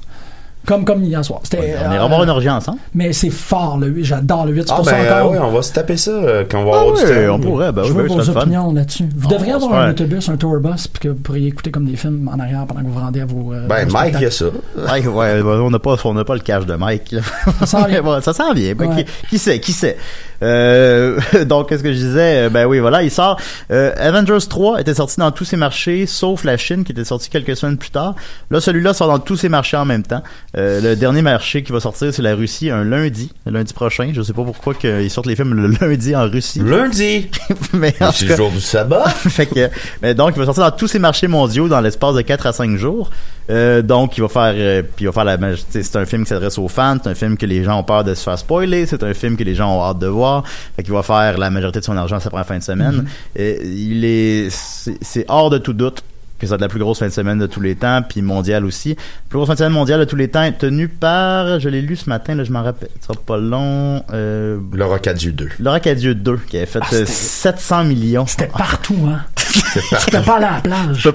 [0.67, 1.39] Comme, comme hier soir.
[1.43, 2.77] C'était, On euh, ira voir une orgie ensemble.
[2.93, 4.03] Mais c'est fort, le 8.
[4.03, 4.63] J'adore le 8.
[4.67, 5.31] C'est Ah, pour ben, ça euh, encore.
[5.31, 7.33] ouais, on va se taper ça euh, quand on va Ah avoir du ouais, temps.
[7.35, 9.05] on pourrait, ben je oui, veux ben, vos opinions là-dessus.
[9.15, 11.85] Vous Ah, devriez avoir un autobus, un tour bus, puis que vous pourriez écouter comme
[11.85, 13.53] des films en arrière pendant que vous vous rendez à vos.
[13.53, 14.45] euh, Ben, Mike, il y a ça.
[14.45, 17.15] Ouais, ouais, ouais, on n'a pas, on n'a pas le cash de Mike.
[17.61, 18.03] Ça s'en vient.
[18.21, 18.73] Ça s'en vient.
[18.75, 18.89] Ben,
[19.29, 19.97] qui sait, qui sait?
[20.41, 22.45] Euh, donc, qu'est-ce que je disais?
[22.45, 23.39] Euh, Ben oui, voilà, il sort.
[23.71, 27.29] Euh, Avengers 3 était sorti dans tous ses marchés, sauf la Chine, qui était sorti
[27.29, 28.15] quelques semaines plus tard.
[28.51, 30.21] Là, celui-là sort dans tous ses marchés en même temps.
[30.57, 34.11] Euh, le dernier marché qui va sortir, c'est la Russie, un lundi, lundi prochain.
[34.13, 36.61] Je sais pas pourquoi qu'ils sortent les films le lundi en Russie.
[36.63, 37.29] Lundi!
[37.73, 39.07] mais C'est le jour du sabbat.
[39.09, 39.69] fait que,
[40.01, 42.53] mais donc, il va sortir dans tous ces marchés mondiaux dans l'espace de 4 à
[42.53, 43.09] 5 jours.
[43.49, 45.37] Donc, il va faire, puis il va faire la,
[45.69, 48.03] c'est un film qui s'adresse aux fans, c'est un film que les gens ont peur
[48.03, 50.26] de se faire spoiler, c'est un film que les gens ont hâte de voir.
[50.75, 53.05] Fait qu'il va faire la majorité de son argent sa première fin de semaine.
[53.35, 56.03] Et il est, c'est c'est hors de tout doute
[56.39, 58.21] que ça va être la plus grosse fin de semaine de tous les temps, puis
[58.21, 58.89] mondiale aussi.
[58.89, 58.95] La
[59.29, 61.81] plus grosse fin de semaine mondiale de tous les temps est tenue par, je l'ai
[61.81, 65.49] lu ce matin, là, je m'en rappelle, ça sera pas long, euh, Le Rocadieu 2.
[65.59, 67.11] Laura Cadieux 2, qui avait fait Ah, euh, c'était-
[67.57, 68.27] 700 millions.
[68.27, 69.21] C'était partout, hein.
[70.11, 71.09] Peux pas à la plage.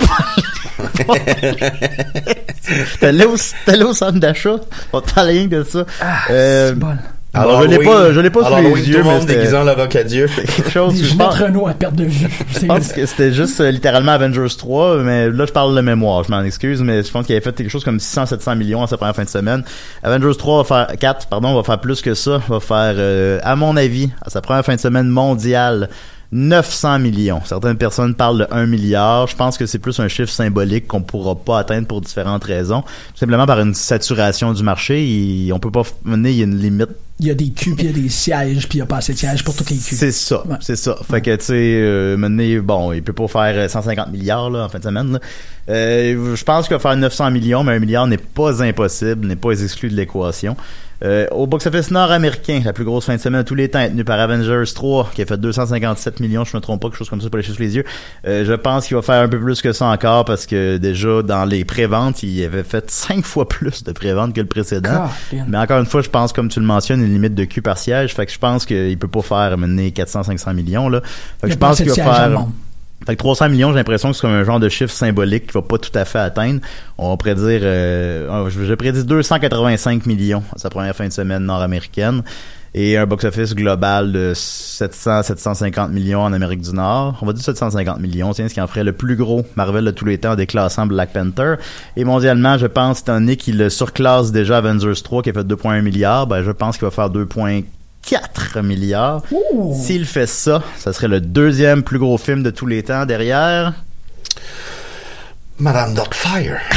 [3.03, 4.57] Allé au, au centre d'achat.
[4.93, 5.85] On te parle rien que de ça.
[6.31, 6.97] Euh, c'est bon.
[7.35, 9.11] Bon, je l'ai pas, je l'ai pas sous Alors, les oui, yeux, tout le mais
[9.11, 12.29] monde c'était déguisé en quelque chose Des je pense, Renault à perte de vue.
[12.61, 16.25] je pense que c'était juste euh, littéralement Avengers 3, mais là je parle de mémoire,
[16.25, 18.87] je m'en excuse, mais je pense qu'il avait fait quelque chose comme 600-700 millions à
[18.87, 19.65] sa première fin de semaine.
[20.03, 23.57] Avengers 3 va faire 4, pardon, va faire plus que ça, va faire, euh, à
[23.57, 25.89] mon avis, à sa première fin de semaine mondiale,
[26.33, 27.41] 900 millions.
[27.45, 29.27] Certaines personnes parlent de 1 milliard.
[29.27, 32.81] Je pense que c'est plus un chiffre symbolique qu'on pourra pas atteindre pour différentes raisons.
[32.83, 35.05] Tout simplement par une saturation du marché.
[35.07, 36.89] Il- on peut pas mener, il y a une limite
[37.21, 38.87] Il y a des culs, puis il y a des sièges, puis il n'y a
[38.87, 39.97] pas assez de sièges pour toutes les culs.
[39.97, 40.57] c'est ça, Ouais.
[40.61, 40.97] c'est ça.
[41.09, 44.65] Fait que tu sais, euh, maintenant, bon, il peut pas faire euh, 150 milliards là,
[44.65, 45.13] en fin de semaine.
[45.13, 45.21] là.
[45.69, 49.37] Euh, je pense qu'il va faire 900 millions, mais un milliard n'est pas impossible, n'est
[49.37, 50.57] pas exclu de l'équation.
[51.05, 53.91] Euh, au box-office nord-américain, la plus grosse fin de semaine de tous les temps est
[53.91, 57.11] tenue par Avengers 3, qui a fait 257 millions, je me trompe pas, quelque chose
[57.11, 57.85] comme ça pour les chiffres sous les yeux.
[58.27, 61.23] Euh, je pense qu'il va faire un peu plus que ça encore, parce que déjà,
[61.23, 64.91] dans les préventes, il avait fait 5 fois plus de préventes que le précédent.
[64.93, 65.49] God damn.
[65.49, 67.79] Mais encore une fois, je pense, comme tu le mentionnes, une limite de cul par
[67.79, 68.15] siège.
[68.15, 71.01] Fait que je pense qu'il peut pas faire mener 400-500 millions, là.
[71.41, 72.47] Fait que je pense qu'il va faire.
[73.07, 75.53] Fait que 300 millions, j'ai l'impression que c'est comme un genre de chiffre symbolique qui
[75.53, 76.61] va pas tout à fait atteindre.
[76.99, 82.23] On va prédire, euh, je, prédis 285 millions à sa première fin de semaine nord-américaine
[82.75, 87.19] et un box-office global de 700-750 millions en Amérique du Nord.
[87.21, 89.91] On va dire 750 millions, tiens, ce qui en ferait le plus gros Marvel de
[89.91, 91.57] tous les temps en déclassant Black Panther.
[91.97, 95.83] Et mondialement, je pense, étant donné qu'il surclasse déjà Avengers 3 qui a fait 2,1
[95.83, 97.65] milliards, ben, je pense qu'il va faire 2,4
[98.63, 99.23] milliards.
[99.75, 103.73] S'il fait ça, ça serait le deuxième plus gros film de tous les temps derrière.
[105.59, 106.59] Madame Darkfire.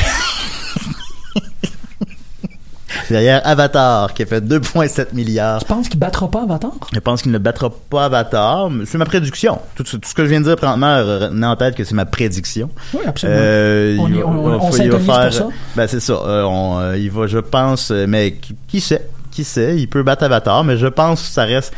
[3.09, 5.59] Derrière Avatar, qui a fait 2,7 milliards.
[5.59, 6.71] Tu penses qu'il battra pas Avatar?
[6.91, 8.69] Je pense qu'il ne battra pas Avatar.
[8.85, 9.59] C'est ma prédiction.
[9.75, 11.93] Tout, ce- tout ce que je viens de dire présentement, retenez en tête que c'est
[11.93, 12.69] ma prédiction.
[12.93, 13.39] Oui, absolument.
[13.39, 15.47] Euh, On il va- on- il va- on il va s'intonise pour ça.
[15.75, 16.13] Ben c'est ça.
[16.13, 19.05] Euh, on, euh, il va, je pense, euh, mais qui, qui sait,
[19.35, 21.73] qui sait, il peut battre Avatar, mais je pense que ça reste.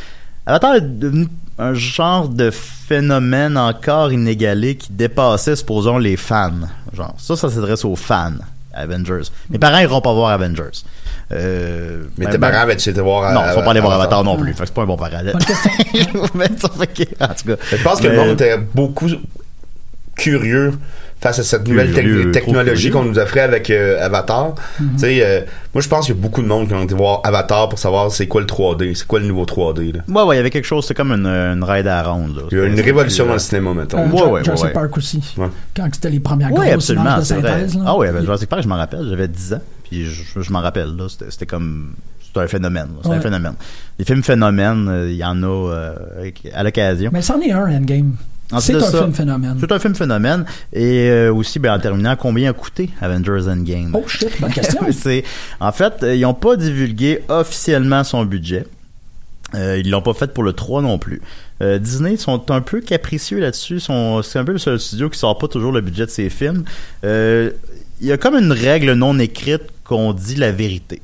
[0.46, 1.28] Avatar est devenu
[1.60, 6.52] un genre de phénomène encore inégalé qui dépassait, supposons, les fans.
[6.94, 8.34] Genre, ça, ça s'adresse aux fans.
[8.74, 9.24] Avengers.
[9.50, 10.84] Mes parents iront pas voir Avengers.
[11.32, 13.94] Euh, Mais ben, tes ben- parents avaient-tu été voir Non, ils sont pas allés voir
[13.94, 14.24] Avatar?
[14.24, 14.54] Non plus.
[14.54, 15.36] Fait que c'est pas un bon parallèle.
[16.36, 17.56] Mais ça fait que- en tout cas.
[17.76, 19.10] Je pense que le monde était beaucoup
[20.16, 20.74] curieux
[21.20, 21.92] face à cette nouvelle
[22.32, 24.54] technologie qu'on nous offrait avec euh, Avatar.
[24.80, 24.90] Mhm.
[24.94, 25.42] Tu sais, euh,
[25.74, 27.80] moi je pense qu'il y a beaucoup de monde qui ont été voir Avatar pour
[27.80, 29.94] savoir c'est quoi le 3D, c'est quoi le nouveau 3D.
[29.96, 30.02] Là.
[30.08, 32.36] Ouais, ouais, il y avait quelque chose, c'est comme une, une ride à ronde.
[32.38, 32.42] là.
[32.52, 33.98] Il y a une C'est- révolution c'est- dans le cinéma, mettons.
[34.00, 34.74] Euh, Ouais, ouais, Jurassic ouais.
[34.74, 35.34] Park aussi.
[35.38, 35.48] Ouais.
[35.76, 37.76] Quand c'était les premières Oui, grosses images de c'est synthèse.
[37.76, 37.84] là.
[37.88, 40.62] Ah oui, avec Jurassic Park, je m'en rappelle, j'avais 10 ans, puis je, je m'en
[40.62, 41.94] rappelle, là, c'était comme...
[42.24, 43.24] C'était un phénomène, là, c'était un Ouais.
[43.24, 43.54] phénomène.
[43.98, 45.94] Les films phénomènes, euh, il y en a euh,
[46.54, 47.10] à l'occasion.
[47.14, 48.14] Mais c'en est un, Endgame.
[48.60, 49.58] C'est un ça, film phénomène.
[49.60, 50.46] C'est un film phénomène.
[50.72, 53.92] Et euh, aussi, ben, en terminant, combien a coûté Avengers Endgame?
[53.94, 54.82] Oh shit, bonne question.
[55.60, 58.66] en fait euh, ils n'ont pas divulgué officiellement son budget
[59.56, 61.22] euh, ils l'ont pas fait pour le 3 non plus
[61.64, 65.38] Euh, Disney sont un peu capricieux là-dessus c'est un peu le seul studio qui sort
[65.38, 66.64] pas toujours le budget de ses films
[67.04, 67.52] Euh,
[68.00, 71.02] il y a comme une règle non écrite qu'on dit la vérité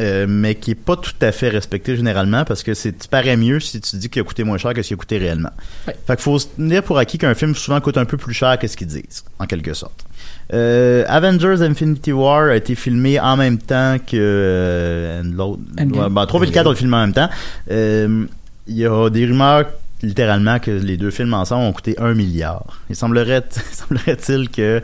[0.00, 3.36] euh, mais qui est pas tout à fait respectée généralement parce que c'est tu parais
[3.36, 5.50] mieux si tu dis qu'il a coûté moins cher que ce qu'il a coûté réellement.
[5.84, 8.58] Fait qu'il faut se tenir pour acquis qu'un film souvent coûte un peu plus cher
[8.58, 10.04] que ce qu'ils disent, en quelque sorte.
[10.52, 15.60] Euh, Avengers Infinity War a été filmé en même temps que euh, l'autre.
[15.78, 17.28] Ouais, ben, 3 et le 4 ont été filmés en même temps.
[17.70, 18.24] Euh,
[18.66, 19.66] Il y a des rumeurs
[20.02, 22.80] littéralement que les deux films ensemble ont coûté un milliard.
[22.90, 24.82] Il semblerait, semblerait-il que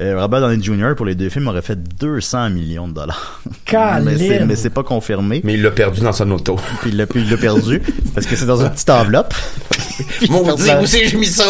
[0.00, 0.94] euh, Robert Downey Jr.
[0.96, 3.40] pour les deux films aurait fait 200 millions de dollars.
[3.46, 3.52] mais
[4.16, 4.46] c'est, Caline.
[4.46, 5.40] mais c'est pas confirmé.
[5.44, 6.56] Mais il l'a perdu dans son auto.
[6.82, 7.82] Puis il l'a, perdu
[8.14, 9.34] parce que c'est dans une petite enveloppe.
[10.30, 11.44] Mon Dieu, où c'est que j'ai mis ça?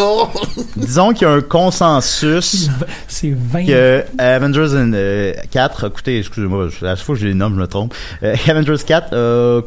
[0.76, 2.70] Disons qu'il y a un consensus
[3.06, 3.66] C'est 20.
[3.66, 7.54] que Avengers in, euh, 4 a coûté, excusez-moi, à chaque fois que je les nomme,
[7.54, 7.94] je me trompe.
[8.22, 9.60] Euh, Avengers 4, euh,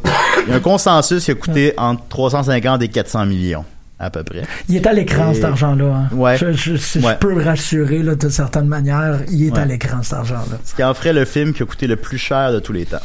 [0.46, 3.66] il y a un consensus qui a coûté entre 350 et 400 millions,
[4.02, 4.42] à peu près.
[4.68, 5.86] Il est à l'écran, Et- cet argent-là.
[5.86, 6.10] hein.
[6.16, 6.38] Ouais.
[6.38, 7.14] Je, je- si Ouais.
[7.14, 9.60] je peux le rassurer là, de certaine manière, il est Ouais.
[9.60, 10.58] à l'écran, cet argent-là.
[10.66, 12.86] Ce qui en ferait le film qui a coûté le plus cher de tous les
[12.86, 12.98] temps.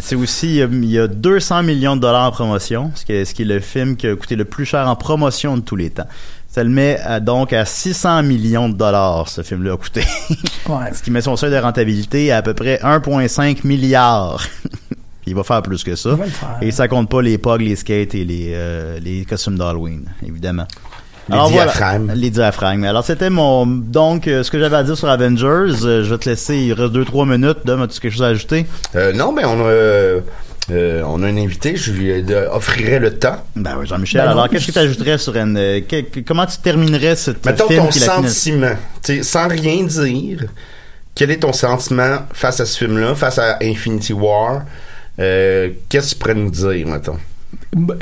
[0.00, 3.24] C'est aussi, euh, il y a 200 millions de dollars en promotion, ce qui est,
[3.24, 5.74] ce qui est le film qui a coûté le plus cher en promotion de tous
[5.74, 6.06] les temps.
[6.48, 10.02] Ça le met à- donc à 600 millions de dollars, ce film-là a coûté.
[10.68, 10.76] Ouais.
[10.94, 14.40] ce qui met son seuil de rentabilité à à peu près 1,5 milliard.
[15.28, 16.10] Il va faire plus que ça.
[16.62, 20.66] Et ça compte pas les pogs, les skates et les, euh, les costumes d'Halloween, évidemment.
[21.28, 22.12] Les Alors voilà, diaphragmes.
[22.14, 22.84] les diaphragmes.
[22.84, 25.44] Alors c'était mon donc euh, ce que j'avais à dire sur Avengers.
[25.84, 26.56] Euh, je vais te laisser.
[26.56, 27.58] Il reste 2-3 minutes.
[27.66, 28.64] Dom, as-tu quelque chose à ajouter?
[28.96, 30.20] Euh, non, mais on a,
[31.04, 33.36] on a un invité, je lui offrirai le temps.
[33.56, 34.22] Ben oui, Jean-Michel.
[34.24, 35.54] Ben alors qu'est-ce que tu ajouterais sur une
[35.88, 38.72] que- que- comment tu terminerais ce Mettons film ton sentiment,
[39.04, 40.44] tu sais, sans rien dire.
[41.14, 44.62] Quel est ton sentiment face à ce film-là, face à Infinity War?
[45.20, 47.16] Euh, Qu'est-ce que tu pourrais nous dire, mettons?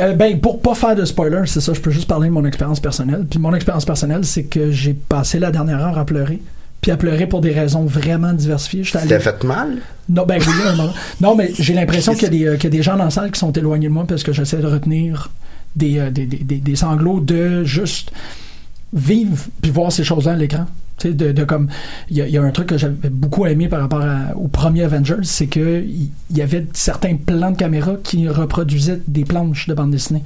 [0.00, 2.44] Euh, ben, pour pas faire de spoiler, c'est ça, je peux juste parler de mon
[2.44, 3.26] expérience personnelle.
[3.28, 6.40] Puis mon expérience personnelle, c'est que j'ai passé la dernière heure à pleurer.
[6.80, 8.84] Puis à pleurer pour des raisons vraiment diversifiées.
[8.84, 9.78] J'étais allé- fait mal?
[10.08, 10.92] Non, ben oui, un moment.
[11.20, 13.04] Non, mais j'ai l'impression qu'il y, a des, euh, qu'il y a des gens dans
[13.04, 15.30] la salle qui sont éloignés de moi parce que j'essaie de retenir
[15.74, 18.12] des, euh, des, des, des- des sanglots de juste
[18.92, 20.66] vivre puis voir ces choses-là à l'écran.
[20.98, 21.68] Tu sais, de, de comme.
[22.10, 24.34] Il y, a- il y a un truc que j'avais beaucoup aimé par rapport à-
[24.36, 29.24] au premier Avengers, c'est que il y avait certains plans de caméra qui reproduisaient des
[29.24, 30.22] planches de bande dessinée.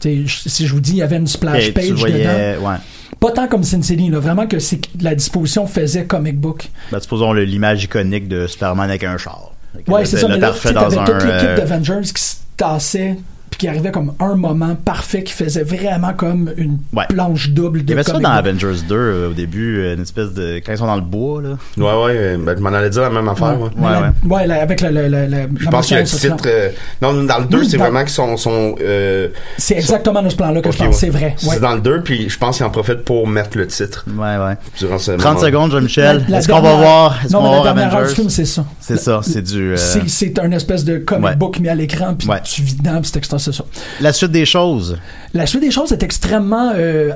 [0.00, 2.18] Tu sais, je- si je vous dis, il y avait une splash Et page voyais,
[2.58, 2.68] dedans.
[2.70, 2.76] ouais.
[3.18, 6.70] Pas tant comme Sin City, là, vraiment que c'est la disposition faisait comic book.
[6.92, 9.52] Ben, supposons l'image iconique de Superman avec un char.
[9.88, 13.16] Ouais, c'est ça, mais là, t'avais toute l'équipe euh, d'Avengers qui se tassait
[13.60, 17.04] qui arrivait comme un moment parfait qui faisait vraiment comme une Ouais.
[17.10, 18.28] planche double de Il y avait ça dans book.
[18.30, 20.60] Avengers 2 euh, au début, euh, une espèce de.
[20.64, 21.48] Quand ils sont dans le bois, là.
[21.76, 24.80] Ouais, ouais, euh, ben, je m'en allais dire la même affaire, la- ouais, là, avec
[24.80, 26.36] le, le, le, le- Je la pense qu'il y a le titre.
[26.46, 26.70] euh,
[27.02, 28.36] non, dans le 2, Oui, c'est dans- vraiment qu'ils sont.
[28.38, 30.92] sont euh, C'est exactement dans ce plan-là que je pense, ouais.
[30.94, 31.36] c'est vrai.
[31.42, 31.54] Ouais.
[31.54, 34.06] C'est dans le 2, puis je pense qu'ils en profitent pour mettre le titre.
[34.08, 34.54] Ouais, ouais.
[34.78, 35.40] Durant ce 30 moment.
[35.46, 36.24] secondes, Jean-Michel.
[36.28, 38.14] La Est-ce qu'on va voir, est-ce Non, qu'on mais va la voir Avengers?
[38.14, 38.64] film, c'est ça.
[38.80, 39.74] C'est ça, c'est du.
[39.76, 41.36] C'est- C'est un espèce de comic Ouais.
[41.36, 42.40] book mis à l'écran, puis Ouais.
[42.42, 43.64] tu vis dedans, puis c'est extra, c'est ça.
[44.00, 44.98] La suite des choses?
[45.34, 47.12] La suite des choses est extrêmement euh,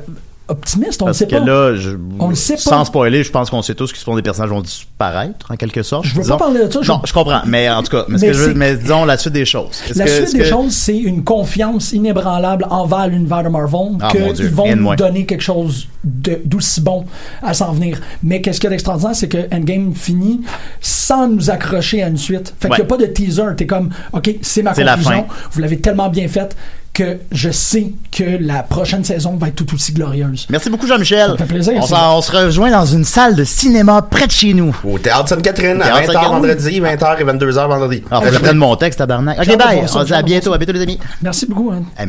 [0.48, 1.44] optimiste, on ne sait que pas.
[1.44, 2.84] là, je, On le sait sans pas.
[2.84, 5.82] spoiler, je pense qu'on sait tous que ce sont des personnages vont disparaître, en quelque
[5.82, 6.04] sorte.
[6.04, 6.36] Je veux disons.
[6.36, 7.40] pas parler de ça, je- Non, je comprends.
[7.46, 9.44] Mais en tout cas, mais, ce Mais que je veux- mais disons la suite des
[9.46, 9.82] choses.
[9.96, 14.10] La que- suite des que- choses, c'est une confiance inébranlable envers l'univers de Marvel Ah,
[14.10, 17.04] qu'ils vont nous donner quelque chose d'aussi bon
[17.42, 17.98] à s'en venir.
[18.22, 20.42] Mais qu'est-ce qu'il y a d'extraordinaire, c'est que Endgame finit
[20.80, 22.54] sans nous accrocher à une suite.
[22.60, 22.76] Fait Ouais.
[22.76, 23.42] qu'il n'y a pas de teaser.
[23.56, 25.10] T'es comme, OK, c'est ma la conclusion.
[25.28, 25.34] fin.
[25.52, 26.54] Vous l'avez tellement bien faite
[26.94, 30.46] que je sais que la prochaine saison va être tout aussi glorieuse.
[30.48, 31.26] Merci beaucoup, Jean-Michel.
[31.26, 34.54] Ça me fait plaisir, On, se rejoint dans une salle de cinéma près de chez
[34.54, 34.74] nous.
[34.84, 36.32] Au Théâtre Sainte-Catherine, à Théâtre 20h Sainte-Catherine.
[36.32, 38.02] vendredi, 20h et Ah, et 22h vendredi.
[38.10, 39.38] Alors, faut que je prenne mon texte, tabarnak.
[39.38, 39.80] Ok, bye.
[39.82, 40.52] On se dit à bientôt.
[40.52, 40.98] À bientôt, les amis.
[41.20, 41.72] Merci beaucoup.
[41.72, 41.82] Hein.
[41.98, 42.02] Eh,